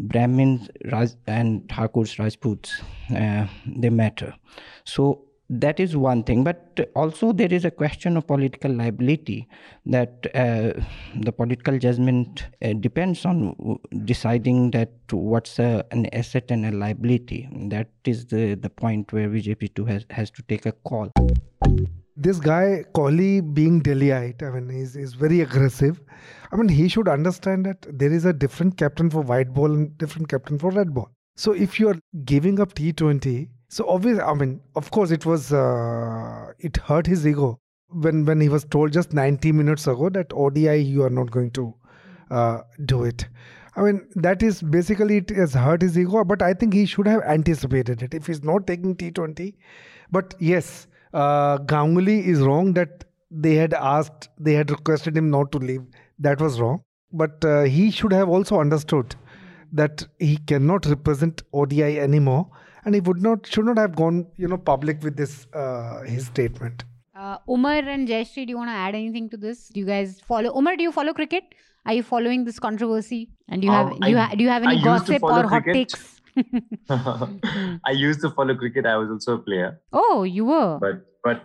Brahmins 0.00 0.68
Raj- 0.90 1.14
and 1.28 1.68
Thakurs, 1.68 2.18
Rajputs, 2.18 2.82
uh, 3.14 3.46
they 3.66 3.90
matter. 3.90 4.34
So 4.84 5.26
that 5.52 5.78
is 5.78 5.94
one 5.94 6.22
thing 6.24 6.42
but 6.42 6.80
also 6.96 7.30
there 7.30 7.52
is 7.52 7.64
a 7.66 7.70
question 7.70 8.16
of 8.16 8.26
political 8.26 8.72
liability 8.72 9.46
that 9.84 10.26
uh, 10.34 10.72
the 11.20 11.30
political 11.30 11.78
judgment 11.78 12.46
uh, 12.62 12.72
depends 12.80 13.26
on 13.26 13.78
deciding 14.06 14.70
that 14.70 14.90
what's 15.10 15.58
an 15.58 16.06
asset 16.14 16.50
and 16.50 16.64
a 16.64 16.72
liability 16.72 17.48
that 17.68 17.88
is 18.06 18.24
the 18.26 18.54
the 18.54 18.70
point 18.70 19.12
where 19.12 19.28
bjp2 19.28 19.86
has 19.86 20.06
has 20.10 20.30
to 20.30 20.42
take 20.42 20.64
a 20.64 20.72
call 20.72 21.12
this 22.16 22.38
guy 22.38 22.84
Kohli 22.94 23.40
being 23.54 23.82
Delhiite, 23.82 24.42
I 24.42 24.50
mean, 24.50 24.68
he's, 24.68 24.94
he's 24.94 25.14
very 25.14 25.40
aggressive. 25.40 26.00
I 26.52 26.56
mean, 26.56 26.68
he 26.68 26.86
should 26.88 27.08
understand 27.08 27.64
that 27.64 27.86
there 27.90 28.12
is 28.12 28.26
a 28.26 28.32
different 28.32 28.76
captain 28.76 29.08
for 29.08 29.22
white 29.22 29.52
ball 29.52 29.72
and 29.72 29.96
different 29.96 30.28
captain 30.28 30.58
for 30.58 30.70
red 30.70 30.94
ball. 30.94 31.10
So 31.36 31.52
if 31.52 31.80
you 31.80 31.88
are 31.88 31.98
giving 32.24 32.60
up 32.60 32.74
T20 32.74 33.48
so 33.72 33.88
obviously, 33.88 34.22
I 34.22 34.34
mean, 34.34 34.60
of 34.76 34.90
course, 34.90 35.10
it 35.10 35.24
was 35.24 35.50
uh, 35.50 36.52
it 36.58 36.76
hurt 36.76 37.06
his 37.06 37.26
ego 37.26 37.58
when 37.88 38.26
when 38.26 38.38
he 38.38 38.50
was 38.50 38.64
told 38.64 38.92
just 38.92 39.14
90 39.14 39.52
minutes 39.52 39.86
ago 39.86 40.10
that 40.10 40.34
ODI 40.34 40.76
you 40.76 41.02
are 41.04 41.14
not 41.18 41.30
going 41.30 41.50
to 41.52 41.74
uh, 42.30 42.58
do 42.84 43.04
it. 43.04 43.24
I 43.74 43.80
mean, 43.80 44.02
that 44.16 44.42
is 44.42 44.60
basically 44.60 45.16
it 45.16 45.30
has 45.30 45.54
hurt 45.54 45.80
his 45.80 45.98
ego, 45.98 46.22
but 46.22 46.42
I 46.42 46.52
think 46.52 46.74
he 46.74 46.84
should 46.84 47.06
have 47.06 47.22
anticipated 47.22 48.02
it 48.02 48.12
if 48.12 48.26
he's 48.26 48.42
not 48.42 48.66
taking 48.66 48.94
T20. 48.94 49.54
But 50.10 50.34
yes, 50.38 50.86
uh, 51.14 51.56
Ganguly 51.56 52.26
is 52.26 52.40
wrong 52.40 52.74
that 52.74 53.04
they 53.30 53.54
had 53.54 53.72
asked, 53.72 54.28
they 54.38 54.52
had 54.52 54.70
requested 54.70 55.16
him 55.16 55.30
not 55.30 55.50
to 55.52 55.58
leave. 55.58 55.86
That 56.18 56.42
was 56.42 56.60
wrong. 56.60 56.82
But 57.10 57.42
uh, 57.42 57.62
he 57.62 57.90
should 57.90 58.12
have 58.12 58.28
also 58.28 58.60
understood 58.60 59.16
that 59.72 60.06
he 60.18 60.36
cannot 60.36 60.84
represent 60.84 61.42
ODI 61.54 61.98
anymore 61.98 62.50
and 62.84 62.94
he 62.94 63.00
would 63.00 63.22
not 63.22 63.46
should 63.46 63.64
not 63.64 63.78
have 63.78 63.94
gone 63.96 64.26
you 64.36 64.48
know 64.48 64.58
public 64.58 65.02
with 65.02 65.16
this 65.16 65.46
uh, 65.54 66.02
his 66.02 66.26
statement 66.26 66.84
uh, 67.16 67.36
umar 67.48 67.82
and 67.96 68.08
jayashree 68.08 68.46
do 68.46 68.56
you 68.56 68.60
want 68.62 68.70
to 68.76 68.78
add 68.86 68.94
anything 69.02 69.28
to 69.34 69.36
this 69.36 69.68
do 69.68 69.80
you 69.80 69.86
guys 69.92 70.16
follow 70.32 70.56
umar 70.62 70.76
do 70.76 70.88
you 70.88 70.92
follow 70.92 71.14
cricket 71.20 71.54
are 71.84 71.94
you 71.98 72.02
following 72.02 72.44
this 72.48 72.58
controversy 72.58 73.20
and 73.48 73.62
do 73.62 73.66
you 73.66 73.72
have 73.72 73.92
um, 73.92 74.00
do, 74.00 74.10
you 74.10 74.18
ha- 74.18 74.34
do 74.34 74.44
you 74.44 74.50
have 74.56 74.62
any 74.62 74.82
gossip 74.82 75.22
or 75.22 75.46
hot 75.54 75.64
takes 75.64 76.20
I 76.90 77.90
used 77.90 78.20
to 78.22 78.30
follow 78.30 78.54
cricket. 78.54 78.86
I 78.86 78.96
was 78.96 79.10
also 79.10 79.34
a 79.34 79.38
player. 79.38 79.80
Oh, 79.92 80.22
you 80.22 80.46
were. 80.46 80.78
But 80.80 81.02
but 81.22 81.42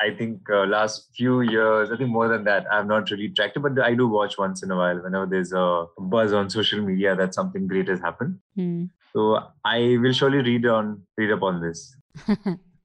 I 0.00 0.14
think 0.16 0.48
uh, 0.50 0.64
last 0.64 1.10
few 1.14 1.42
years, 1.42 1.90
I 1.90 1.96
think 1.96 2.10
more 2.10 2.28
than 2.28 2.44
that, 2.44 2.64
I'm 2.72 2.88
not 2.88 3.10
really 3.10 3.28
tracked 3.28 3.56
it, 3.56 3.60
but 3.60 3.78
I 3.78 3.94
do 3.94 4.08
watch 4.08 4.38
once 4.38 4.62
in 4.62 4.70
a 4.70 4.76
while 4.76 5.02
whenever 5.02 5.26
there's 5.26 5.52
a 5.52 5.86
buzz 5.98 6.32
on 6.32 6.48
social 6.48 6.80
media 6.80 7.14
that 7.16 7.34
something 7.34 7.66
great 7.66 7.88
has 7.88 8.00
happened. 8.00 8.38
Hmm. 8.56 8.84
So 9.12 9.38
I 9.64 9.96
will 10.00 10.12
surely 10.12 10.38
read 10.38 10.66
on 10.66 11.02
read 11.16 11.32
up 11.32 11.42
on 11.42 11.60
this. 11.60 11.96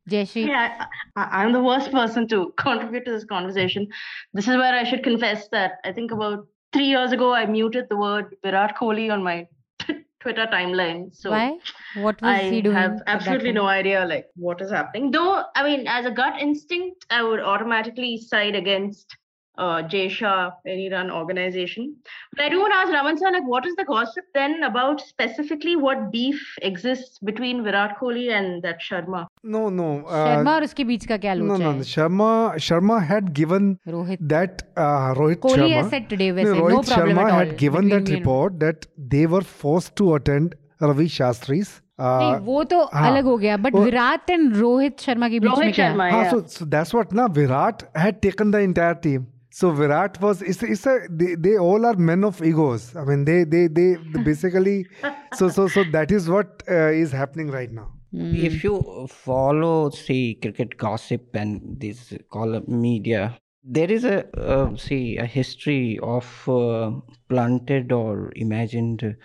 Jayashree? 0.09 0.47
Yeah, 0.47 0.85
I, 1.15 1.43
am 1.43 1.51
the 1.51 1.61
worst 1.63 1.91
person 1.91 2.27
to 2.27 2.53
contribute 2.57 3.05
to 3.05 3.11
this 3.11 3.25
conversation. 3.25 3.87
This 4.33 4.47
is 4.47 4.55
where 4.55 4.73
I 4.73 4.83
should 4.83 5.03
confess 5.03 5.47
that 5.49 5.79
I 5.83 5.91
think 5.91 6.11
about 6.11 6.47
three 6.73 6.85
years 6.85 7.11
ago, 7.11 7.33
I 7.33 7.45
muted 7.45 7.87
the 7.89 7.95
word 7.95 8.35
Virat 8.43 8.75
Kohli 8.77 9.11
on 9.11 9.23
my 9.23 9.47
Twitter 10.19 10.45
timeline. 10.51 11.15
So 11.15 11.31
Why? 11.31 11.57
What 11.95 12.21
was 12.21 12.37
I 12.37 12.49
he 12.49 12.61
doing? 12.61 12.75
have 12.75 13.01
absolutely 13.07 13.51
no 13.51 13.65
idea 13.65 14.05
like 14.05 14.27
what 14.35 14.61
is 14.61 14.71
happening. 14.71 15.09
Though, 15.09 15.43
I 15.55 15.63
mean, 15.63 15.87
as 15.87 16.05
a 16.05 16.11
gut 16.11 16.39
instinct, 16.39 17.05
I 17.09 17.23
would 17.23 17.39
automatically 17.39 18.17
side 18.17 18.55
against 18.55 19.15
uh, 19.58 19.82
Jay 19.82 20.08
Shah, 20.08 20.52
any 20.66 20.88
run 20.90 21.10
organization. 21.10 21.96
But 22.34 22.44
I 22.44 22.48
do 22.48 22.60
want 22.60 22.72
to 22.72 22.76
ask 22.78 22.92
Raman 22.92 23.18
sir, 23.18 23.30
like, 23.30 23.46
what 23.46 23.66
is 23.66 23.74
the 23.76 23.84
gossip 23.84 24.24
then 24.34 24.62
about 24.62 25.00
specifically 25.02 25.76
what 25.76 26.10
beef 26.12 26.40
exists 26.62 27.18
between 27.18 27.62
Virat 27.62 27.98
Kohli 28.00 28.30
and 28.36 28.62
that 28.62 28.80
Sharma? 28.80 29.26
No, 29.56 29.68
no. 29.68 29.88
Uh, 30.06 30.24
Sharma 30.28 30.54
और 30.54 30.64
उसके 30.64 30.84
बीच 30.92 31.04
का 31.06 31.16
क्या 31.24 31.34
no, 31.34 31.48
लोचा 31.48 31.64
no, 31.64 31.72
है 31.72 31.78
no. 31.78 31.84
Sharma, 31.90 32.30
Sharma 32.68 33.02
had 33.10 33.32
given 33.40 33.68
Rohit 33.88 34.26
that 34.28 34.62
uh, 34.76 35.14
Rohit 35.20 35.40
Kohli 35.44 35.58
Sharma. 35.58 35.74
has 35.82 35.90
said 35.90 36.08
today 36.14 36.30
No, 36.30 36.36
वैसे 36.40 36.54
no 36.54 36.64
Rohit 36.64 36.86
problem 36.94 37.16
Sharma 37.16 37.26
at 37.26 37.32
all 37.32 37.38
had 37.44 37.56
given 37.64 37.90
between 37.90 37.90
that 37.90 38.08
me 38.10 38.16
and- 38.16 38.24
report 38.26 38.58
that 38.60 38.86
they 39.16 39.26
were 39.26 39.42
forced 39.42 39.94
to 40.02 40.14
attend 40.14 40.54
Ravi 40.80 41.08
Shastri's. 41.18 41.76
नहीं 42.00 42.34
Uh, 42.34 42.38
वो 42.44 42.62
तो 42.64 42.76
हाँ, 42.92 43.10
अलग 43.10 43.24
हो 43.24 43.36
गया 43.38 43.56
but 43.64 43.74
वो- 43.74 43.84
Virat 43.84 44.30
and 44.30 44.56
Rohit 44.56 45.00
Sharma 45.06 45.28
के 45.28 45.40
बीच 45.40 45.50
में 45.50 45.56
Rohit 45.56 45.74
क्या 45.74 45.88
Sharma, 45.90 46.10
हाँ, 46.12 46.22
yeah. 46.22 46.30
so, 46.30 46.38
so 46.58 46.64
that's 46.74 46.94
what 46.98 47.12
now 47.18 47.26
Virat 47.40 47.82
had 48.04 48.22
taken 48.22 48.50
the 48.56 48.60
entire 48.68 48.94
team. 49.06 49.26
so 49.57 49.71
Virat 49.71 50.19
was 50.19 50.41
it's, 50.41 50.61
it's 50.63 50.85
a 50.85 51.07
they, 51.09 51.35
they 51.35 51.57
all 51.57 51.85
are 51.85 51.95
men 51.95 52.25
of 52.25 52.43
egos. 52.43 52.93
I 52.93 53.05
mean 53.05 53.23
they 53.23 53.45
they 53.45 53.67
they 53.67 53.95
basically 54.23 54.85
so 55.33 55.47
so 55.47 55.69
so 55.69 55.85
that 55.93 56.11
is 56.11 56.29
what 56.29 56.61
uh, 56.69 56.91
is 57.03 57.13
happening 57.13 57.51
right 57.51 57.71
now. 57.71 57.93
If 58.11 58.65
you 58.65 59.07
follow, 59.09 59.91
see 59.91 60.37
cricket 60.41 60.77
gossip 60.77 61.33
and 61.33 61.79
this 61.79 62.13
column 62.31 62.65
media, 62.67 63.37
there 63.63 63.89
is 63.89 64.03
a 64.03 64.17
uh, 64.37 64.75
see 64.75 65.15
a 65.15 65.25
history 65.25 65.99
of 66.03 66.49
uh, 66.49 66.91
planted 67.29 67.93
or 67.93 68.33
imagined 68.35 69.15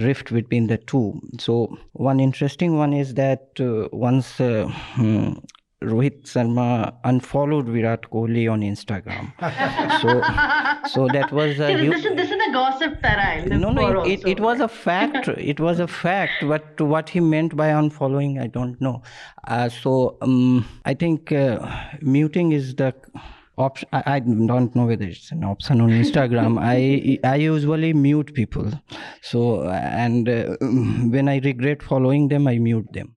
rift 0.00 0.32
between 0.32 0.66
the 0.66 0.78
two. 0.78 1.20
So 1.38 1.78
one 1.92 2.18
interesting 2.18 2.76
one 2.76 2.92
is 2.92 3.14
that 3.14 3.60
uh, 3.60 3.88
once 3.92 4.40
uh, 4.40 4.68
hmm, 4.94 5.34
Rohit 5.82 6.22
Sharma 6.22 6.94
unfollowed 7.04 7.68
Virat 7.68 8.10
Kohli 8.10 8.50
on 8.50 8.62
Instagram. 8.62 9.32
so 10.00 10.88
so 10.88 11.08
that 11.12 11.30
was 11.32 11.60
a 11.60 11.76
this, 11.76 12.04
is, 12.04 12.16
this 12.16 12.30
is 12.30 12.38
the 12.38 12.50
gossip 12.52 13.02
that 13.02 13.18
I 13.18 13.44
no, 13.44 13.70
no, 13.70 14.02
it, 14.02 14.20
it, 14.20 14.26
it 14.26 14.40
was 14.40 14.60
a 14.60 14.68
fact. 14.68 15.28
it 15.36 15.60
was 15.60 15.78
a 15.78 15.86
fact. 15.86 16.32
But 16.40 16.80
what 16.80 17.10
he 17.10 17.20
meant 17.20 17.56
by 17.56 17.68
unfollowing, 17.68 18.40
I 18.40 18.46
don't 18.46 18.80
know. 18.80 19.02
Uh, 19.46 19.68
so 19.68 20.16
um, 20.22 20.66
I 20.86 20.94
think 20.94 21.30
uh, 21.30 21.58
muting 22.00 22.52
is 22.52 22.74
the 22.74 22.94
option. 23.58 23.86
I, 23.92 24.02
I 24.06 24.20
don't 24.20 24.74
know 24.74 24.86
whether 24.86 25.04
it's 25.04 25.30
an 25.30 25.44
option 25.44 25.82
on 25.82 25.90
Instagram. 25.90 26.58
I 26.62 27.18
I 27.22 27.36
usually 27.36 27.92
mute 27.92 28.32
people. 28.32 28.72
So 29.20 29.68
and 29.68 30.26
uh, 30.26 30.56
when 30.60 31.28
I 31.28 31.38
regret 31.40 31.82
following 31.82 32.28
them, 32.28 32.48
I 32.48 32.56
mute 32.58 32.90
them. 32.94 33.16